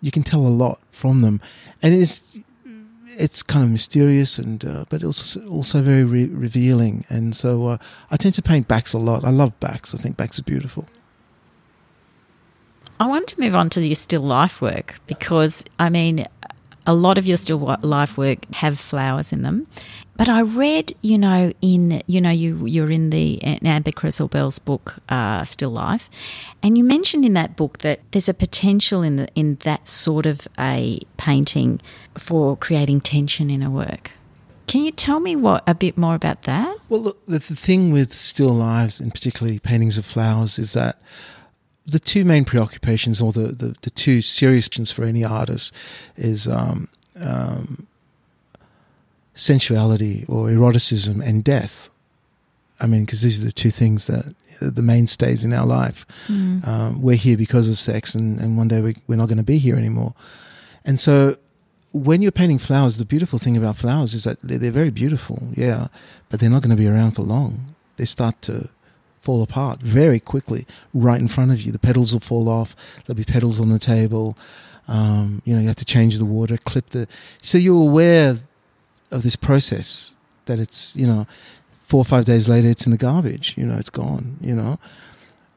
[0.00, 1.40] you can tell a lot from them,
[1.82, 2.32] and it's
[3.16, 7.04] it's kind of mysterious and uh, but also also very re- revealing.
[7.08, 7.78] And so uh,
[8.10, 9.24] I tend to paint backs a lot.
[9.24, 9.94] I love backs.
[9.94, 10.86] I think backs are beautiful.
[13.00, 16.26] I want to move on to your still life work because, I mean,
[16.86, 19.66] a lot of your still life work have flowers in them.
[20.16, 24.96] But I read, you know, in you know you you're in the Amber Creswell-Bell's book,
[25.08, 26.08] uh, Still Life,
[26.62, 30.26] and you mentioned in that book that there's a potential in the, in that sort
[30.26, 31.80] of a painting
[32.16, 34.12] for creating tension in a work.
[34.66, 36.76] Can you tell me what a bit more about that?
[36.88, 41.00] Well, look, the, the thing with still lives, and particularly paintings of flowers, is that
[41.86, 45.72] the two main preoccupations, or the, the, the two serious questions for any artist,
[46.16, 46.88] is um,
[47.20, 47.86] um,
[49.34, 51.90] sensuality or eroticism and death.
[52.80, 56.06] I mean, because these are the two things that the mainstays in our life.
[56.28, 56.66] Mm.
[56.66, 59.44] Um, we're here because of sex, and, and one day we, we're not going to
[59.44, 60.14] be here anymore.
[60.84, 61.36] And so,
[61.92, 65.48] when you're painting flowers, the beautiful thing about flowers is that they're, they're very beautiful,
[65.54, 65.88] yeah,
[66.28, 67.74] but they're not going to be around for long.
[67.96, 68.68] They start to
[69.24, 71.72] fall apart very quickly right in front of you.
[71.72, 72.76] The petals will fall off.
[73.04, 74.36] There'll be petals on the table.
[74.86, 77.08] Um, you know, you have to change the water, clip the.
[77.42, 78.36] So you're aware
[79.10, 80.12] of this process
[80.46, 81.26] that it's you know
[81.86, 83.54] four or five days later it's in the garbage.
[83.56, 84.38] You know, it's gone.
[84.40, 84.78] You know.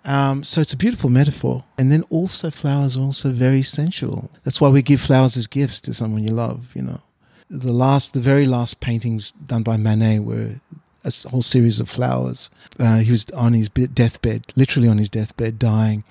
[0.06, 1.66] Um, so it's a beautiful metaphor.
[1.78, 4.32] And then also flowers are also very sensual.
[4.46, 7.02] That's why we give flowers as gifts to someone you love, you know.
[7.50, 10.56] The last, the very last paintings done by Manet were
[11.04, 12.50] a whole series of flowers.
[12.80, 16.04] Uh, he was on his deathbed, literally on his deathbed, dying,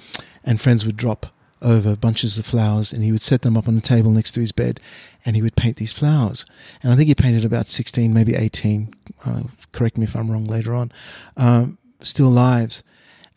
[0.44, 1.27] and friends would drop
[1.62, 4.40] over bunches of flowers and he would set them up on the table next to
[4.40, 4.79] his bed
[5.25, 6.44] and he would paint these flowers.
[6.83, 8.94] And I think he painted about 16, maybe 18,
[9.25, 10.92] uh, correct me if I'm wrong later on,
[11.37, 12.83] um, still lives.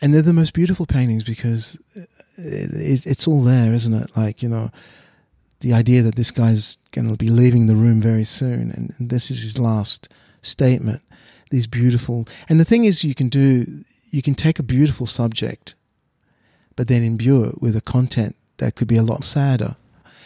[0.01, 1.77] And they're the most beautiful paintings because
[2.37, 4.15] it, it's all there, isn't it?
[4.15, 4.71] Like, you know,
[5.61, 9.31] the idea that this guy's going to be leaving the room very soon and this
[9.31, 10.07] is his last
[10.41, 11.01] statement.
[11.49, 15.75] These beautiful, and the thing is, you can do, you can take a beautiful subject
[16.79, 19.75] but then imbue it with a content that could be a lot sadder.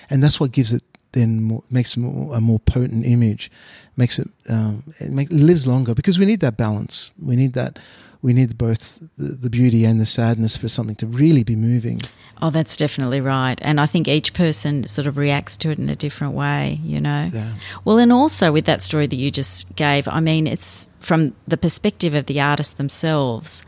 [0.08, 0.84] And that's what gives it
[1.14, 3.50] then more, makes more, a more potent image,
[3.98, 7.10] makes it, um, it, make, it lives longer because we need that balance.
[7.20, 7.80] We need that,
[8.24, 12.00] we need both the, the, beauty and the sadness for something to really be moving.
[12.42, 13.60] Oh, that's definitely right.
[13.62, 17.00] And I think each person sort of reacts to it in a different way, you
[17.00, 17.30] know?
[17.32, 17.54] Yeah.
[17.86, 21.58] Well, and also with that story that you just gave, I mean, it's from the
[21.58, 23.64] perspective of the artists themselves.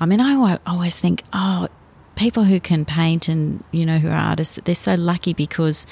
[0.00, 1.68] I mean, I always think, oh,
[2.16, 5.86] people who can paint and you know who are artists they're so lucky because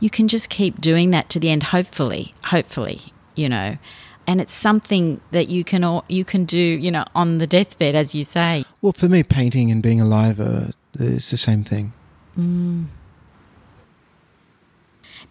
[0.00, 3.00] you can just keep doing that to the end hopefully hopefully
[3.34, 3.76] you know
[4.26, 7.94] and it's something that you can all, you can do you know on the deathbed
[7.94, 11.92] as you say well for me painting and being alive are it's the same thing
[12.38, 12.86] mm.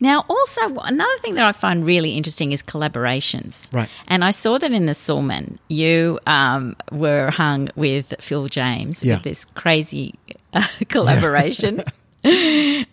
[0.02, 3.72] Now, also, another thing that I find really interesting is collaborations.
[3.72, 3.88] Right.
[4.08, 9.16] And I saw that in the Sulman, you um, were hung with Phil James yeah.
[9.16, 10.16] with this crazy
[10.54, 11.78] uh, collaboration.
[11.78, 11.84] Yeah.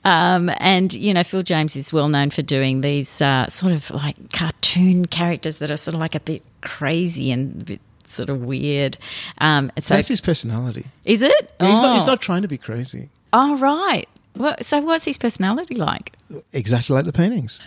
[0.05, 3.91] um, and you know, Phil James is well known for doing these uh, sort of
[3.91, 8.31] like cartoon characters that are sort of like a bit crazy and a bit sort
[8.31, 8.97] of weird.
[9.39, 10.87] Um, so that's his personality.
[11.05, 11.55] Is it?
[11.61, 11.83] Yeah, he's, oh.
[11.83, 12.07] not, he's oh.
[12.07, 13.11] not trying to be crazy.
[13.33, 14.09] Oh right.
[14.35, 16.15] Well, so what's his personality like?
[16.53, 17.61] Exactly like the paintings.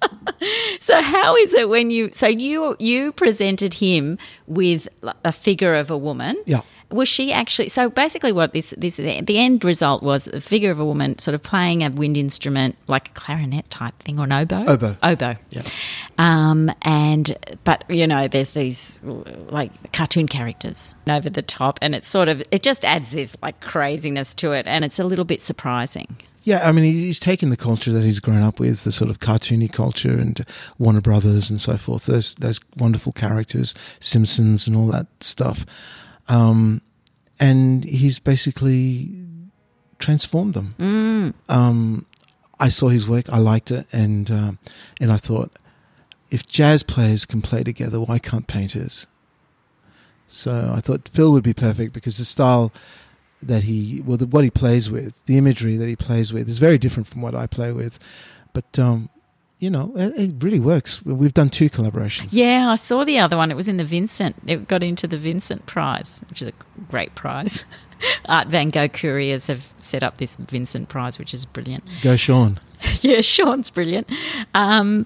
[0.80, 4.88] so how is it when you so you you presented him with
[5.24, 6.36] a figure of a woman?
[6.44, 10.70] Yeah was she actually so basically what this this the end result was a figure
[10.70, 14.24] of a woman sort of playing a wind instrument like a clarinet type thing or
[14.24, 14.64] an oboe?
[14.66, 14.96] Oboe.
[15.02, 15.36] Oboe.
[15.50, 15.62] Yeah.
[16.18, 22.08] Um and but you know there's these like cartoon characters over the top and it's
[22.08, 25.40] sort of it just adds this like craziness to it and it's a little bit
[25.40, 26.16] surprising.
[26.42, 29.20] Yeah, I mean, he's taken the culture that he's grown up with, the sort of
[29.20, 30.44] cartoony culture and
[30.78, 35.66] Warner Brothers and so forth, those those wonderful characters, Simpsons and all that stuff,
[36.30, 36.80] um,
[37.38, 39.10] and he's basically
[39.98, 40.74] transformed them.
[40.78, 41.54] Mm.
[41.54, 42.06] Um,
[42.58, 44.52] I saw his work, I liked it, and uh,
[45.00, 45.50] and I thought,
[46.30, 49.06] if jazz players can play together, why can't painters?
[50.28, 52.72] So I thought Phil would be perfect because the style
[53.42, 56.58] that he, well, the, what he plays with, the imagery that he plays with, is
[56.58, 57.98] very different from what I play with.
[58.52, 59.08] But um,
[59.60, 61.04] you know, it, it, really works.
[61.04, 62.28] We've done two collaborations.
[62.30, 63.50] Yeah, I saw the other one.
[63.50, 64.36] It was in the Vincent.
[64.46, 66.52] It got into the Vincent Prize, which is a
[66.88, 67.66] great prize.
[68.28, 71.84] Art Van Go couriers have set up this Vincent Prize, which is brilliant.
[72.00, 72.58] Go, Sean.
[73.02, 74.10] yeah, Sean's brilliant.
[74.54, 75.04] Um,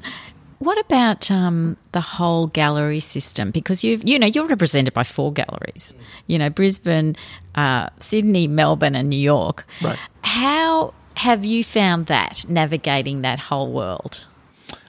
[0.60, 3.50] what about um, the whole gallery system?
[3.50, 5.92] Because you've, you know, you're represented by four galleries.
[6.28, 7.16] You know, Brisbane,
[7.56, 9.66] uh, Sydney, Melbourne, and New York.
[9.82, 9.98] Right.
[10.22, 14.24] How have you found that navigating that whole world?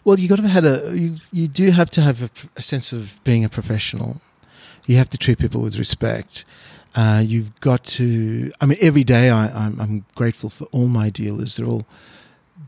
[0.05, 2.93] Well, you got to have a you, you do have to have a, a, sense
[2.93, 4.21] of being a professional.
[4.85, 6.45] You have to treat people with respect.
[6.95, 8.53] Uh, you've got to.
[8.61, 11.57] I mean, every day I, I'm, I'm grateful for all my dealers.
[11.57, 11.85] They're all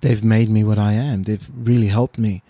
[0.02, 1.24] they've made me what I am.
[1.24, 2.42] They've really helped me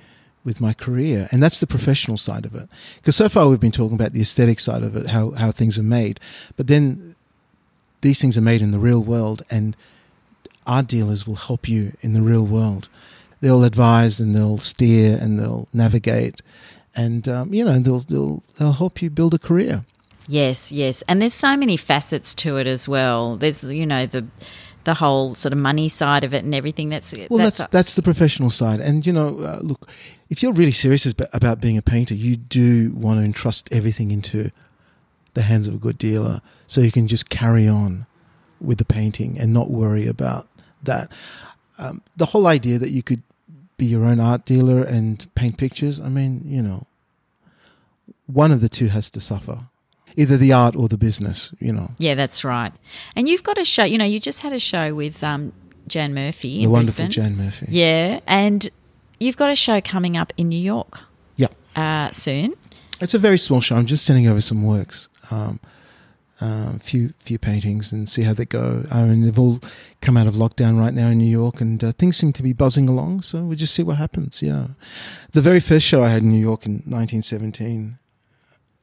[0.44, 1.28] with my career.
[1.32, 2.70] And that's the professional side of it.
[2.96, 5.78] Because so far we've been talking about the aesthetic side of it, how, how things
[5.78, 6.20] are made.
[6.56, 7.16] But then
[8.00, 9.76] these things are made in the real world and
[10.66, 12.88] our dealers will help you in the real world.
[13.40, 16.42] They'll advise and they'll steer and they'll navigate
[16.98, 19.86] and um, you know they'll, they'll they'll help you build a career.
[20.28, 23.38] Yes, yes, and there's so many facets to it as well.
[23.38, 24.26] There's you know the
[24.84, 26.90] the whole sort of money side of it and everything.
[26.90, 28.82] That's well, that's that's, that's the professional side.
[28.82, 29.88] And you know, uh, look,
[30.30, 34.52] if you're really serious about being a painter, you do want to entrust everything into
[35.36, 38.08] the hands of a good dealer, so you can just carry on
[38.60, 40.48] with the painting and not worry about
[40.82, 41.12] that.
[41.78, 43.24] Um, the whole idea that you could
[43.78, 46.88] be your own art dealer and paint pictures, I mean, you know,
[48.26, 49.66] one of the two has to suffer.
[50.16, 51.92] Either the art or the business, you know.
[52.00, 52.74] Yeah, that's right.
[53.16, 55.54] And you've got a show, you know, you just had a show with um,
[55.88, 56.64] Jan Murphy.
[56.64, 57.12] The wonderful Brisbane.
[57.12, 57.68] Jan Murphy.
[57.70, 58.20] Yeah.
[58.26, 58.68] And
[59.20, 61.02] you've got a show coming up in New York.
[61.36, 61.50] Yeah.
[61.76, 62.56] Uh, soon.
[63.00, 63.76] It's a very small show.
[63.76, 65.08] I'm just sending over some works.
[65.30, 65.60] Um,
[66.40, 68.86] um, few few paintings and see how they go.
[68.92, 69.60] I mean, they've all
[70.02, 72.54] come out of lockdown right now in New York, and uh, things seem to be
[72.54, 73.24] buzzing along.
[73.24, 74.42] So we'll just see what happens.
[74.42, 74.68] Yeah,
[75.32, 77.98] the very first show I had in New York in 1917.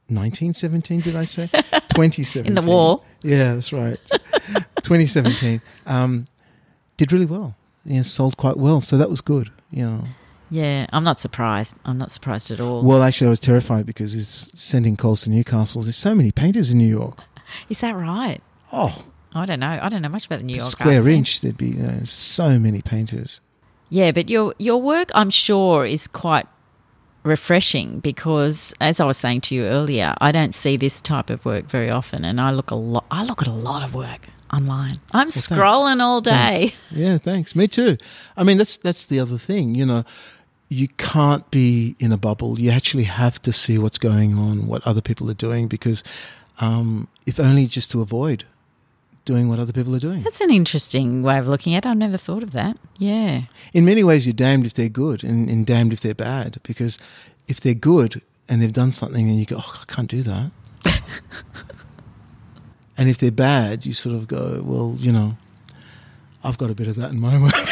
[0.09, 1.47] 1917, did I say?
[1.95, 2.47] 2017.
[2.47, 3.03] in the war.
[3.23, 3.99] Yeah, that's right.
[4.83, 5.63] 2017.
[5.87, 6.27] Um,
[6.99, 7.57] did really well.
[7.87, 8.83] Yeah, sold quite well.
[8.83, 10.05] So that was good, you know.
[10.51, 11.77] Yeah, I'm not surprised.
[11.85, 12.83] I'm not surprised at all.
[12.83, 15.83] Well, actually, I was terrified because it's sending calls to Newcastle.
[15.83, 17.25] There's so many painters in New York.
[17.69, 18.41] Is that right?
[18.73, 19.79] Oh, I don't know.
[19.83, 21.41] I don't know much about the New York square inch.
[21.41, 23.41] There'd be so many painters.
[23.91, 26.47] Yeah, but your your work, I'm sure, is quite
[27.23, 31.45] refreshing because, as I was saying to you earlier, I don't see this type of
[31.45, 33.05] work very often, and I look a lot.
[33.11, 35.01] I look at a lot of work online.
[35.13, 36.03] I'm well, scrolling thanks.
[36.03, 36.33] all day.
[36.69, 36.77] Thanks.
[36.93, 37.57] Yeah, thanks.
[37.57, 37.97] Me too.
[38.37, 39.75] I mean, that's that's the other thing.
[39.75, 40.05] You know,
[40.69, 42.59] you can't be in a bubble.
[42.59, 46.03] You actually have to see what's going on, what other people are doing, because
[46.61, 48.45] um, if only just to avoid
[49.25, 50.23] doing what other people are doing.
[50.23, 51.89] That's an interesting way of looking at it.
[51.89, 52.77] I've never thought of that.
[52.99, 53.43] Yeah.
[53.73, 56.99] In many ways, you're damned if they're good and, and damned if they're bad, because
[57.49, 60.51] if they're good and they've done something and you go, oh, I can't do that.
[62.97, 65.37] and if they're bad, you sort of go, well, you know,
[66.43, 67.55] I've got a bit of that in my work.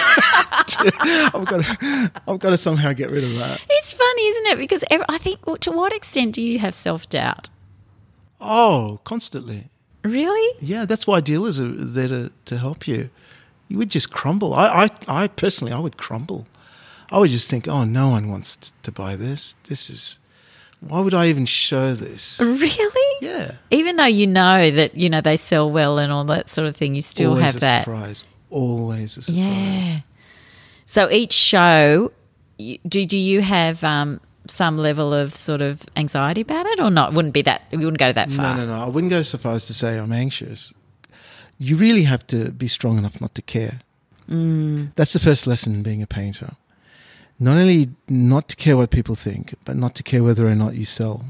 [1.35, 3.62] I've got to, I've got to somehow get rid of that.
[3.68, 4.59] It's funny, isn't it?
[4.59, 7.51] Because every, I think, to what extent do you have self doubt?
[8.43, 9.68] Oh, constantly.
[10.05, 10.57] Really?
[10.61, 13.09] Yeah, that's why dealers are there to, to help you.
[13.68, 14.53] You would just crumble.
[14.53, 16.47] I, I, I personally, I would crumble.
[17.11, 19.55] I would just think, oh, no one wants to, to buy this.
[19.68, 20.18] This is,
[20.80, 22.40] why would I even show this?
[22.40, 23.16] Really?
[23.20, 23.53] Yeah.
[23.70, 26.76] Even though you know that, you know, they sell well and all that sort of
[26.76, 27.84] thing, you still Always have a that.
[27.84, 28.24] surprise.
[28.51, 29.38] Always a surprise.
[29.38, 30.01] Yeah.
[30.86, 32.11] So each show,
[32.59, 37.12] do, do you have um, some level of sort of anxiety about it or not?
[37.14, 38.57] Wouldn't be that, we wouldn't go that far.
[38.57, 38.84] No, no, no.
[38.84, 40.72] I wouldn't go so far as to say I'm anxious.
[41.59, 43.78] You really have to be strong enough not to care.
[44.28, 44.93] Mm.
[44.97, 46.53] That's the first lesson in being a painter.
[47.38, 50.74] Not only not to care what people think, but not to care whether or not
[50.74, 51.24] you sell.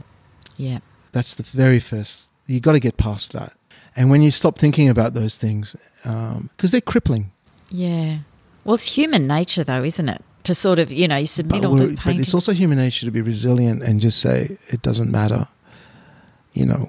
[0.57, 0.79] Yeah.
[1.13, 2.31] That's the very first.
[2.47, 3.55] You got to get past that.
[3.95, 7.31] And when you stop thinking about those things, because um, they're crippling.
[7.71, 8.19] Yeah.
[8.65, 10.23] Well, it's human nature, though, isn't it?
[10.45, 12.05] To sort of, you know, you submit but all those paintings.
[12.05, 15.47] But it's also human nature to be resilient and just say it doesn't matter.
[16.53, 16.89] You know,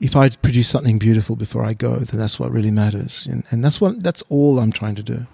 [0.00, 3.64] if I produce something beautiful before I go, then that's what really matters, and, and
[3.64, 5.26] that's what that's all I'm trying to do.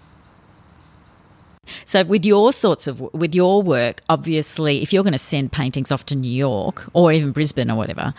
[1.84, 5.90] So with your sorts of with your work, obviously, if you're going to send paintings
[5.90, 8.14] off to New York or even Brisbane or whatever,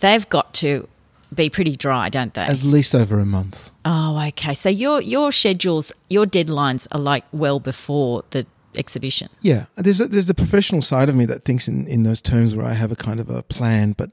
[0.00, 0.88] they've got to
[1.34, 2.42] be pretty dry, don't they?
[2.42, 3.70] At least over a month.
[3.84, 4.54] Oh, okay.
[4.54, 9.28] So your your schedules, your deadlines are like well before the exhibition.
[9.40, 12.54] Yeah, there's a, there's the professional side of me that thinks in in those terms
[12.54, 14.10] where I have a kind of a plan, but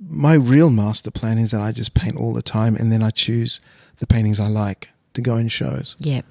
[0.00, 3.10] my real master plan is that I just paint all the time and then I
[3.10, 3.60] choose
[3.98, 5.96] the paintings I like to go in shows.
[5.98, 6.22] Yeah.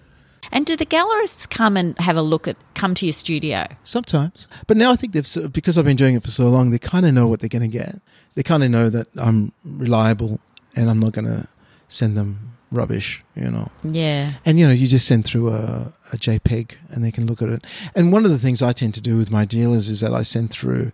[0.52, 3.68] And do the gallerists come and have a look at come to your studio?
[3.84, 6.78] Sometimes, but now I think they've because I've been doing it for so long, they
[6.78, 8.00] kind of know what they're going to get.
[8.36, 10.40] They kind of know that I'm reliable
[10.76, 11.48] and I'm not going to
[11.88, 13.72] send them rubbish, you know.
[13.84, 14.34] Yeah.
[14.46, 17.50] And you know, you just send through a, a JPEG and they can look at
[17.50, 17.64] it.
[17.96, 20.24] And one of the things I tend to do with my dealers is that I
[20.24, 20.92] send through.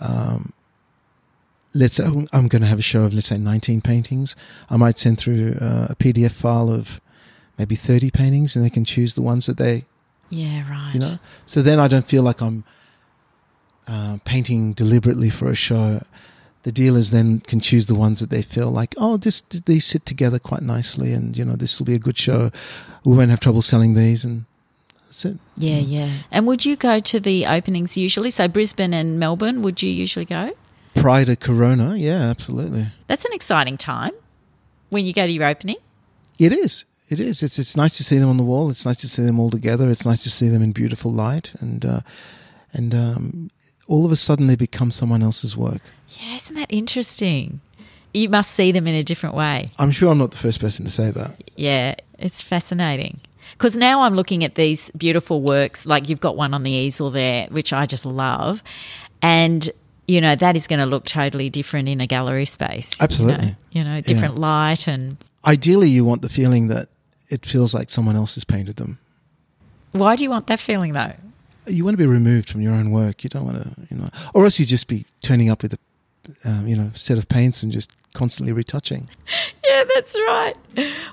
[0.00, 0.52] Um,
[1.72, 4.36] let's say I'm going to have a show of let's say 19 paintings.
[4.70, 7.00] I might send through uh, a PDF file of
[7.58, 9.84] maybe 30 paintings and they can choose the ones that they
[10.30, 12.64] yeah right you know so then i don't feel like i'm
[13.86, 16.02] uh, painting deliberately for a show
[16.64, 20.04] the dealers then can choose the ones that they feel like, oh, this these sit
[20.04, 22.50] together quite nicely, and you know this will be a good show.
[23.04, 24.46] We won't have trouble selling these, and
[25.06, 25.38] that's it.
[25.56, 26.10] Yeah, yeah.
[26.32, 28.30] And would you go to the openings usually?
[28.30, 30.52] So Brisbane and Melbourne, would you usually go?
[30.94, 32.88] Prior to Corona, yeah, absolutely.
[33.08, 34.12] That's an exciting time
[34.88, 35.76] when you go to your opening.
[36.38, 36.84] It is.
[37.10, 37.42] It is.
[37.42, 38.70] It's it's nice to see them on the wall.
[38.70, 39.90] It's nice to see them all together.
[39.90, 42.00] It's nice to see them in beautiful light, and uh,
[42.72, 43.50] and um,
[43.86, 45.82] all of a sudden they become someone else's work.
[46.20, 47.60] Yeah, isn't that interesting?
[48.12, 49.70] You must see them in a different way.
[49.78, 51.50] I'm sure I'm not the first person to say that.
[51.56, 53.20] Yeah, it's fascinating.
[53.52, 57.10] Because now I'm looking at these beautiful works, like you've got one on the easel
[57.10, 58.62] there, which I just love.
[59.22, 59.68] And,
[60.06, 63.00] you know, that is going to look totally different in a gallery space.
[63.00, 63.56] Absolutely.
[63.70, 64.40] You know, you know different yeah.
[64.40, 65.16] light and.
[65.46, 66.88] Ideally, you want the feeling that
[67.28, 68.98] it feels like someone else has painted them.
[69.92, 71.14] Why do you want that feeling, though?
[71.66, 73.24] You want to be removed from your own work.
[73.24, 75.78] You don't want to, you know, or else you just be turning up with a,
[76.44, 79.08] um, you know, set of paints and just constantly retouching.
[79.66, 80.54] Yeah, that's right.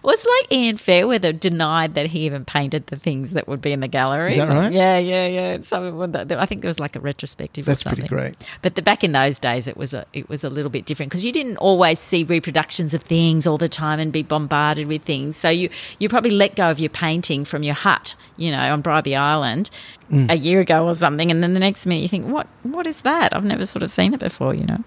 [0.04, 3.72] Well, it's like Ian Fairweather denied that he even painted the things that would be
[3.72, 4.32] in the gallery.
[4.32, 4.72] Is that right?
[4.72, 5.62] Yeah, yeah, yeah.
[5.62, 7.66] So I think there was like a retrospective.
[7.66, 8.36] That's pretty great.
[8.62, 11.12] But the, back in those days, it was a it was a little bit different
[11.12, 15.02] because you didn't always see reproductions of things all the time and be bombarded with
[15.04, 15.38] things.
[15.38, 18.84] So you you probably let go of your painting from your hut, you know, on
[18.84, 19.70] Bribie Island.
[20.12, 20.30] Mm.
[20.30, 22.46] A year ago or something, and then the next minute you think, "What?
[22.64, 23.34] What is that?
[23.34, 24.84] I've never sort of seen it before." You know.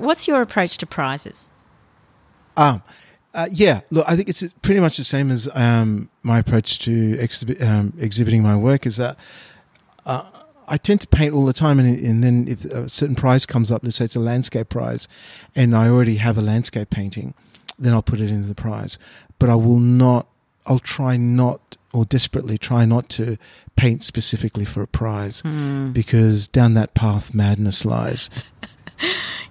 [0.00, 1.48] What's your approach to prizes?
[2.56, 2.82] Um,
[3.32, 7.16] uh, yeah, look, I think it's pretty much the same as um, my approach to
[7.16, 8.86] exhibi- um, exhibiting my work.
[8.86, 9.16] Is that
[10.04, 10.24] uh,
[10.66, 13.70] I tend to paint all the time, and, and, then if a certain prize comes
[13.70, 15.06] up, let's say it's a landscape prize,
[15.54, 17.34] and I already have a landscape painting,
[17.78, 18.98] then I'll put it into the prize.
[19.38, 20.26] But I will not.
[20.66, 23.38] I'll try not, or desperately try not to
[23.76, 25.92] paint specifically for a prize, mm.
[25.92, 28.28] because down that path madness lies.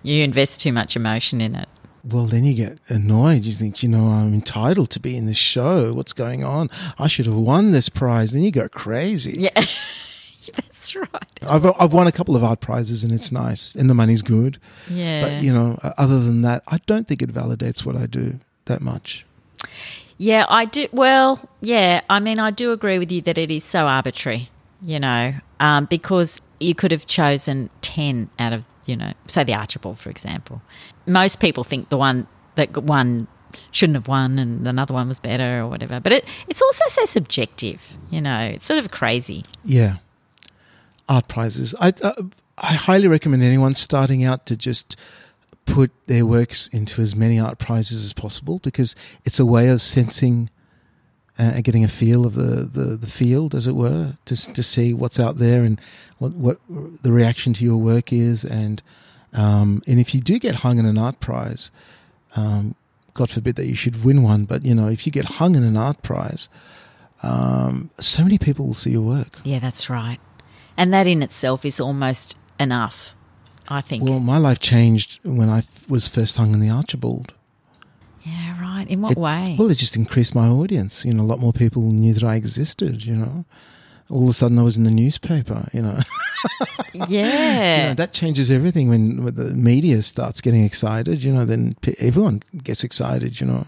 [0.03, 1.67] you invest too much emotion in it.
[2.03, 3.43] Well, then you get annoyed.
[3.43, 5.93] You think, you know, I'm entitled to be in this show.
[5.93, 6.69] What's going on?
[6.97, 8.31] I should have won this prize.
[8.31, 9.35] Then you go crazy.
[9.37, 9.49] Yeah.
[10.55, 11.39] That's right.
[11.41, 14.57] I've I've won a couple of art prizes and it's nice and the money's good.
[14.89, 15.21] Yeah.
[15.21, 18.81] But you know, other than that, I don't think it validates what I do that
[18.81, 19.25] much.
[20.17, 20.87] Yeah, I do.
[20.91, 22.01] Well, yeah.
[22.09, 24.49] I mean, I do agree with you that it is so arbitrary.
[24.81, 29.53] You know, um, because you could have chosen ten out of you know, say the
[29.53, 30.61] Archibald, for example.
[31.05, 33.27] Most people think the one that won
[33.71, 35.99] shouldn't have won and another one was better or whatever.
[35.99, 39.45] But it, it's also so subjective, you know, it's sort of crazy.
[39.63, 39.97] Yeah.
[41.07, 41.75] Art prizes.
[41.79, 42.23] I, uh,
[42.57, 44.95] I highly recommend anyone starting out to just
[45.65, 49.81] put their works into as many art prizes as possible because it's a way of
[49.81, 50.49] sensing
[51.39, 54.93] and getting a feel of the, the, the field, as it were, to to see
[54.93, 55.79] what's out there and
[56.17, 56.59] what what
[57.01, 58.81] the reaction to your work is, and
[59.33, 61.71] um, and if you do get hung in an art prize,
[62.35, 62.75] um,
[63.13, 65.63] God forbid that you should win one, but you know if you get hung in
[65.63, 66.49] an art prize,
[67.23, 69.39] um, so many people will see your work.
[69.45, 70.19] Yeah, that's right,
[70.75, 73.15] and that in itself is almost enough.
[73.69, 74.03] I think.
[74.03, 77.33] Well, my life changed when I was first hung in the Archibald.
[78.79, 78.89] Right.
[78.89, 79.55] In what it, way?
[79.59, 81.03] Well, it just increased my audience.
[81.03, 83.05] You know, a lot more people knew that I existed.
[83.05, 83.45] You know,
[84.09, 85.67] all of a sudden I was in the newspaper.
[85.73, 85.99] You know,
[86.93, 91.23] yeah, you know, that changes everything when, when the media starts getting excited.
[91.23, 93.41] You know, then everyone gets excited.
[93.41, 93.67] You know,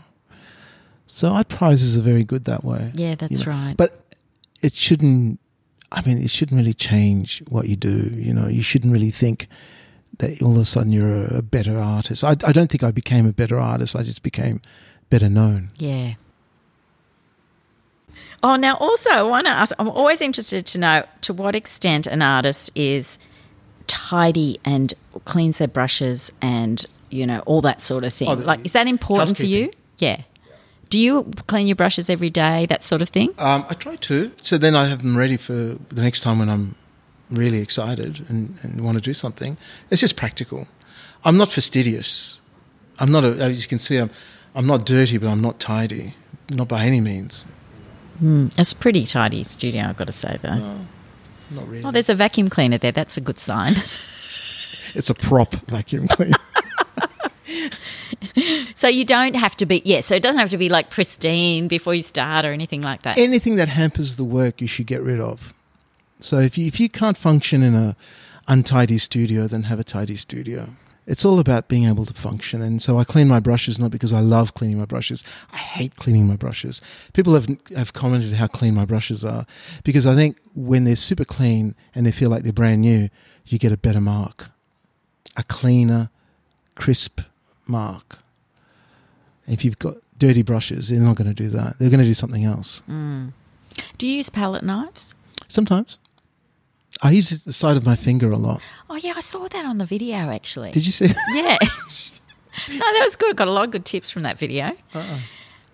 [1.08, 2.92] so art prizes are very good that way.
[2.96, 3.52] Yeah, that's you know?
[3.52, 3.76] right.
[3.76, 4.16] But
[4.62, 5.40] it shouldn't.
[5.92, 8.14] I mean, it shouldn't really change what you do.
[8.14, 9.50] You know, you shouldn't really think
[10.20, 12.24] that all of a sudden you're a, better artist.
[12.24, 13.96] I, I don't think I became a better artist.
[13.96, 14.62] I just became
[15.12, 15.70] better known.
[15.78, 16.16] Yeah.
[18.42, 19.76] Oh, now also I want to ask.
[19.78, 23.20] I'm always interested to know to what extent an artist is
[23.86, 24.96] tidy and
[25.26, 28.30] cleans their brushes and you know all that sort of thing.
[28.30, 29.72] Oh, like, is that important for you?
[30.00, 30.22] Yeah.
[30.90, 33.30] Do you clean your brushes every day, that sort of thing?
[33.38, 34.32] Um, I try to.
[34.42, 36.76] So then I have them ready for the next time when I'm
[37.30, 39.56] really excited and, and want to do something.
[39.90, 40.68] It's just practical.
[41.24, 42.42] I'm not fastidious.
[43.00, 44.12] I'm not, a, as you can see, I'm,
[44.56, 46.16] I'm not dirty, but I'm not tidy.
[46.50, 47.46] Not by any means.
[48.22, 50.56] Mm, it's a pretty tidy studio, I've got to say, though.
[50.56, 50.86] No,
[51.50, 51.84] not really.
[51.84, 52.92] Oh, there's a vacuum cleaner there.
[52.92, 53.74] That's a good sign.
[54.94, 56.38] it's a prop vacuum cleaner.
[58.76, 61.68] so you don't have to be, yeah, so it doesn't have to be like pristine
[61.68, 63.18] before you start or anything like that.
[63.18, 65.54] Anything that hampers the work, you should get rid of.
[66.20, 67.96] So if you, if you can't function in a
[68.48, 70.70] untidy studio, then have a tidy studio.
[71.08, 72.62] It's all about being able to function.
[72.62, 75.24] And so I clean my brushes not because I love cleaning my brushes.
[75.52, 76.82] I hate cleaning my brushes.
[77.14, 79.46] People have have commented how clean my brushes are
[79.84, 83.10] because I think when they're super clean and they feel like they're brand new,
[83.46, 84.50] you get a better mark.
[85.38, 86.10] a cleaner,
[86.76, 87.22] crisp
[87.68, 88.20] mark.
[89.48, 91.78] If you've got dirty brushes, they're not going to do that.
[91.80, 92.82] They're going to do something else.
[92.90, 93.34] Mm.
[93.98, 95.16] Do you use palette knives?
[95.48, 95.98] Sometimes.
[97.04, 98.62] I use the side of my finger a lot.
[98.90, 100.72] Oh yeah, I saw that on the video actually.
[100.72, 101.08] Did you see?
[101.34, 101.58] Yeah.
[102.70, 103.32] no, that was good.
[103.32, 104.72] I got a lot of good tips from that video.
[104.94, 105.20] Uh-uh.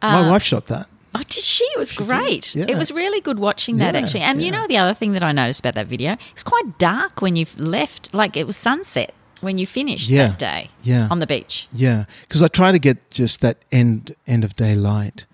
[0.01, 0.87] my Uh, wife shot that.
[1.15, 1.63] Oh, did she?
[1.75, 2.55] It was She great.
[2.55, 2.65] yeah.
[2.67, 4.21] It was really good watching that Yeah, actually.
[4.21, 6.17] And you know the other thing that I noticed about that video?
[6.33, 8.13] It's quite dark when you left.
[8.13, 10.27] Like it was sunset when you finished Yeah.
[10.27, 11.07] that day Yeah.
[11.09, 11.67] on the beach.
[11.73, 15.25] Yeah, because I try to get just that end end of day light,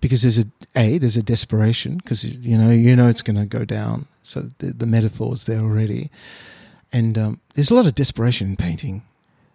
[0.00, 3.58] because there's a a there's a desperation because you know you know it's going to
[3.58, 4.06] go down.
[4.22, 6.10] So the, the metaphor's there already,
[6.92, 9.02] and um, there's a lot of desperation in painting.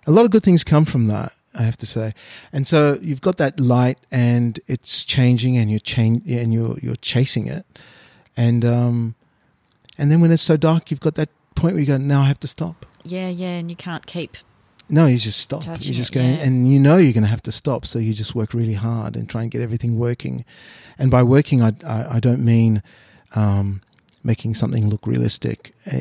[0.07, 2.13] A lot of good things come from that, I have to say.
[2.53, 6.95] And so you've got that light, and it's changing, and you're change, and you're you're
[6.97, 7.65] chasing it,
[8.35, 9.15] and um,
[9.97, 12.25] and then when it's so dark, you've got that point where you go, now I
[12.27, 12.85] have to stop.
[13.03, 14.37] Yeah, yeah, and you can't keep.
[14.87, 15.61] No, you just stop.
[15.61, 16.43] Touching You just it, go, yeah.
[16.43, 17.85] and you know you're going to have to stop.
[17.85, 20.45] So you just work really hard and try and get everything working.
[20.99, 22.83] And by working, I I, I don't mean
[23.35, 23.81] um,
[24.25, 25.73] making something look realistic.
[25.85, 25.99] Uh,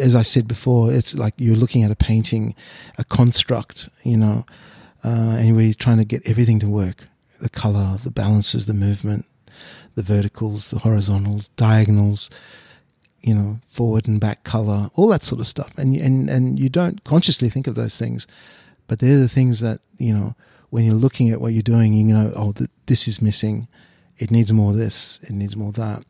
[0.00, 2.54] As I said before, it's like you're looking at a painting,
[2.96, 4.46] a construct, you know,
[5.04, 7.06] uh, and we're trying to get everything to work:
[7.40, 9.26] the color, the balances, the movement,
[9.94, 12.30] the verticals, the horizontals, diagonals
[13.20, 15.70] you know, forward and back color, all that sort of stuff.
[15.76, 18.26] And and and you don't consciously think of those things,
[18.86, 20.34] but they're the things that you know
[20.70, 23.68] when you're looking at what you're doing, you know, oh, th- this is missing.
[24.18, 25.18] It needs more this.
[25.22, 26.04] It needs more that.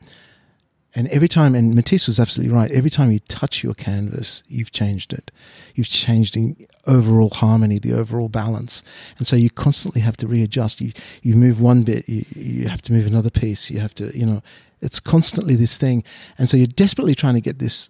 [0.98, 2.72] And every time, and Matisse was absolutely right.
[2.72, 5.30] Every time you touch your canvas, you've changed it.
[5.76, 6.56] You've changed the
[6.88, 8.82] overall harmony, the overall balance,
[9.16, 10.80] and so you constantly have to readjust.
[10.80, 10.92] You
[11.22, 13.70] you move one bit, you you have to move another piece.
[13.70, 14.42] You have to, you know,
[14.82, 16.02] it's constantly this thing,
[16.36, 17.88] and so you're desperately trying to get this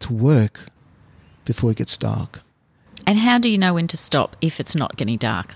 [0.00, 0.62] to work
[1.44, 2.40] before it gets dark.
[3.06, 5.54] And how do you know when to stop if it's not getting dark?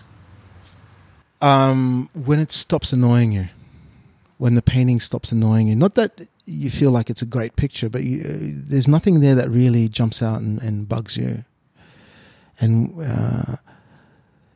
[1.42, 3.48] Um, when it stops annoying you,
[4.38, 7.88] when the painting stops annoying you, not that you feel like it's a great picture,
[7.88, 8.36] but you, uh,
[8.68, 11.44] there's nothing there that really jumps out and, and bugs you.
[12.60, 13.56] And uh,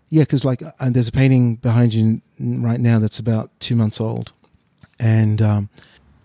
[0.08, 4.00] yeah, because like uh, there's a painting behind you right now that's about two months
[4.00, 4.32] old,
[4.98, 5.68] and um,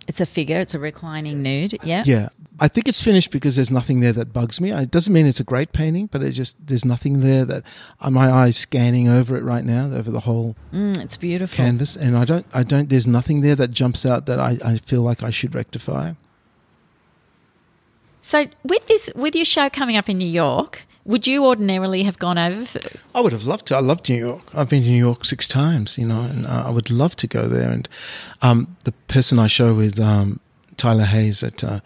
[0.07, 0.59] It's a figure.
[0.59, 1.79] It's a reclining nude.
[1.83, 2.03] Yeah.
[2.05, 2.29] yeah,
[2.59, 4.71] I think it's finished because there's nothing there that bugs me.
[4.71, 7.63] It doesn't mean it's a great painting, but it just there's nothing there that
[7.99, 11.55] uh, my eyes scanning over it right now, over the whole Mm, it's beautiful.
[11.55, 12.87] canvas, and I don't, I don't.
[12.89, 16.13] There's nothing there that jumps out that I, I feel like I should rectify.
[18.21, 22.17] So with this, with your show coming up in New York, would you ordinarily have
[22.17, 22.65] gone over?
[22.65, 22.79] For,
[23.13, 23.75] I would have loved to.
[23.75, 24.43] I loved New York.
[24.53, 27.27] I've been to New York six times, you know, and uh, I would love to
[27.27, 27.69] go there.
[27.71, 27.87] And
[28.41, 30.39] um, the person I show with um,
[30.77, 31.79] Tyler Hays at uh,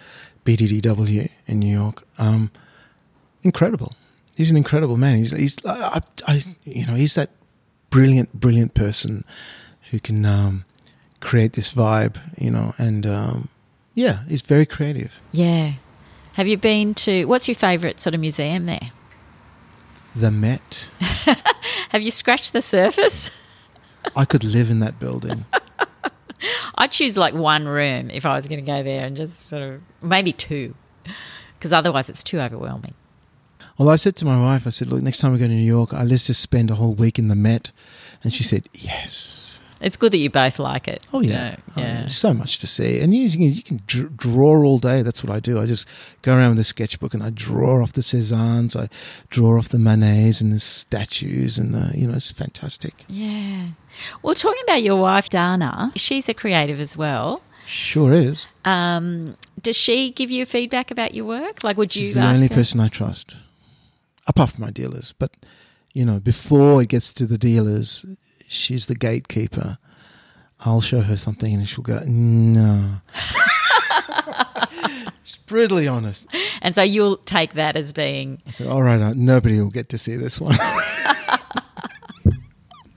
[0.46, 2.50] BDDW in New York, um,
[3.44, 3.94] incredible.
[4.36, 5.18] He's an incredible man.
[5.18, 7.30] He's, he's, I, I, you know, he's that
[7.90, 9.26] brilliant, brilliant person
[9.92, 10.64] who can um,
[11.20, 13.50] create this vibe, you know, and um,
[13.96, 15.20] yeah, he's very creative.
[15.32, 15.74] yeah.
[16.34, 17.26] Have you been to?
[17.26, 18.92] What's your favourite sort of museum there?
[20.16, 20.90] The Met.
[21.90, 23.30] Have you scratched the surface?
[24.16, 25.46] I could live in that building.
[26.76, 29.62] I'd choose like one room if I was going to go there and just sort
[29.62, 30.76] of maybe two,
[31.58, 32.94] because otherwise it's too overwhelming.
[33.78, 35.62] Well, I said to my wife, I said, look, next time we go to New
[35.62, 37.72] York, let's just spend a whole week in the Met.
[38.24, 39.49] And she said, yes.
[39.82, 41.02] It's good that you both like it.
[41.14, 41.50] Oh, you yeah.
[41.52, 42.00] know, Oh, yeah.
[42.02, 43.00] there's so much to see.
[43.00, 45.02] And you, you can, you can dr- draw all day.
[45.02, 45.60] That's what I do.
[45.60, 45.88] I just
[46.22, 48.90] go around with a sketchbook and I draw off the Cezannes, I
[49.30, 51.58] draw off the Manets and the statues.
[51.58, 53.06] And, the, you know, it's fantastic.
[53.08, 53.70] Yeah.
[54.22, 57.42] Well, talking about your wife, Dana, she's a creative as well.
[57.66, 58.48] Sure is.
[58.66, 61.64] Um, does she give you feedback about your work?
[61.64, 62.56] Like, would you She's the only her?
[62.56, 63.36] person I trust,
[64.28, 65.14] apart from my dealers.
[65.20, 65.32] But,
[65.94, 68.06] you know, before it gets to the dealers,
[68.50, 69.78] she's the gatekeeper.
[70.62, 72.98] I'll show her something and she'll go, no.
[75.24, 76.28] she's brutally honest.
[76.62, 79.88] And so you'll take that as being I said, all right, uh, nobody will get
[79.90, 80.58] to see this one.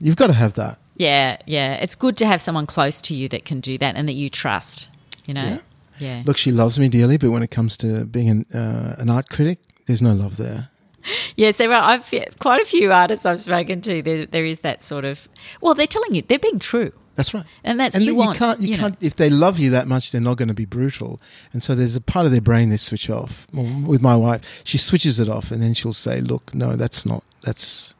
[0.01, 0.79] You've got to have that.
[0.97, 1.75] yeah, yeah.
[1.75, 4.27] It's good to have someone close to you that can do that and that you
[4.29, 4.89] trust.
[5.25, 5.59] You know.
[5.99, 6.23] Yeah.
[6.25, 9.29] Look, she loves me dearly, but when it comes to being an, uh, an art
[9.29, 10.69] critic, there's no love there.
[11.35, 11.81] Yes, there are.
[11.81, 14.01] I've quite a few artists I've spoken to.
[14.01, 15.27] There, there is that sort of.
[15.61, 17.43] Well, they're telling you they're being true, That's right.
[17.63, 20.11] and that's and you you, can't, you, you can't, if they love you that much,
[20.11, 21.19] they're not going to be brutal.
[21.51, 23.47] And so there's a part of their brain they switch off.
[23.53, 27.05] Well, with my wife, she switches it off, and then she'll say, "Look, no, that's
[27.05, 27.23] not.
[27.41, 27.93] That's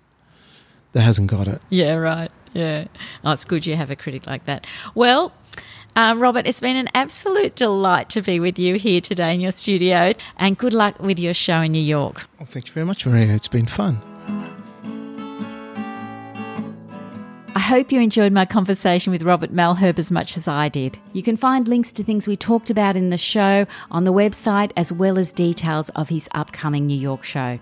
[0.94, 2.32] that hasn't got it." Yeah, right.
[2.54, 2.86] Yeah.
[3.26, 4.68] Oh, it's good you have a critic like that.
[4.94, 5.34] Well,
[5.96, 9.52] Uh, Robert, it's been an absolute delight to be with you here today in your
[9.52, 12.26] studio, and good luck with your show in New York.
[12.40, 13.32] Well, thank you very much, Maria.
[13.34, 14.02] It's been fun.
[17.56, 20.98] I hope you enjoyed my conversation with Robert Malherbe as much as I did.
[21.14, 24.72] You can find links to things we talked about in the show on the website,
[24.76, 27.60] as well as details of his upcoming New York show.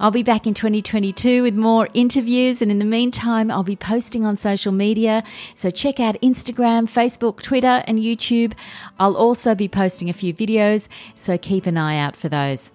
[0.00, 4.24] I'll be back in 2022 with more interviews, and in the meantime, I'll be posting
[4.24, 5.22] on social media.
[5.54, 8.52] So check out Instagram, Facebook, Twitter, and YouTube.
[8.98, 12.70] I'll also be posting a few videos, so keep an eye out for those.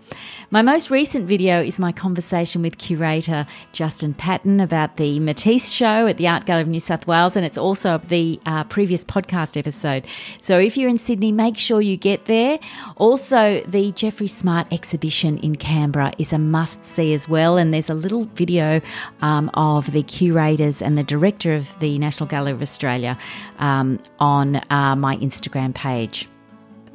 [0.50, 6.08] My most recent video is my conversation with curator Justin Paton about the Matisse show
[6.08, 9.58] at the Art Gallery of New South Wales, and it's also the uh, previous podcast
[9.58, 10.06] episode.
[10.40, 12.60] So if you're in Sydney, make sure you get there.
[12.96, 16.38] Also, the Jeffrey Smart exhibition in Canberra is a
[16.78, 18.82] must see as well, and there's a little video
[19.22, 23.18] um, of the curators and the director of the National Gallery of Australia
[23.60, 26.28] um, on uh, my Instagram page.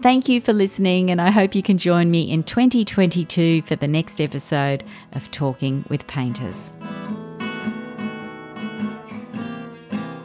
[0.00, 3.86] Thank you for listening, and I hope you can join me in 2022 for the
[3.86, 6.72] next episode of Talking with Painters.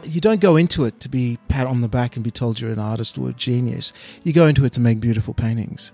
[0.04, 2.72] You don't go into it to be pat on the back and be told you're
[2.72, 3.92] an artist or a genius.
[4.24, 5.92] You go into it to make beautiful paintings.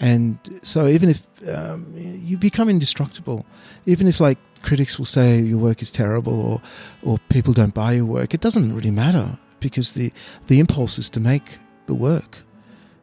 [0.00, 3.46] And so, even if um, you become indestructible,
[3.86, 6.62] even if like critics will say your work is terrible or
[7.02, 10.12] or people don't buy your work, it doesn't really matter because the
[10.48, 12.38] the impulse is to make the work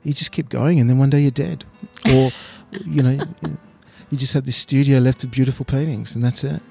[0.03, 1.65] you just keep going, and then one day you're dead,
[2.05, 2.31] or
[2.85, 3.23] you know,
[4.09, 6.61] you just have this studio left of beautiful paintings, and that's it.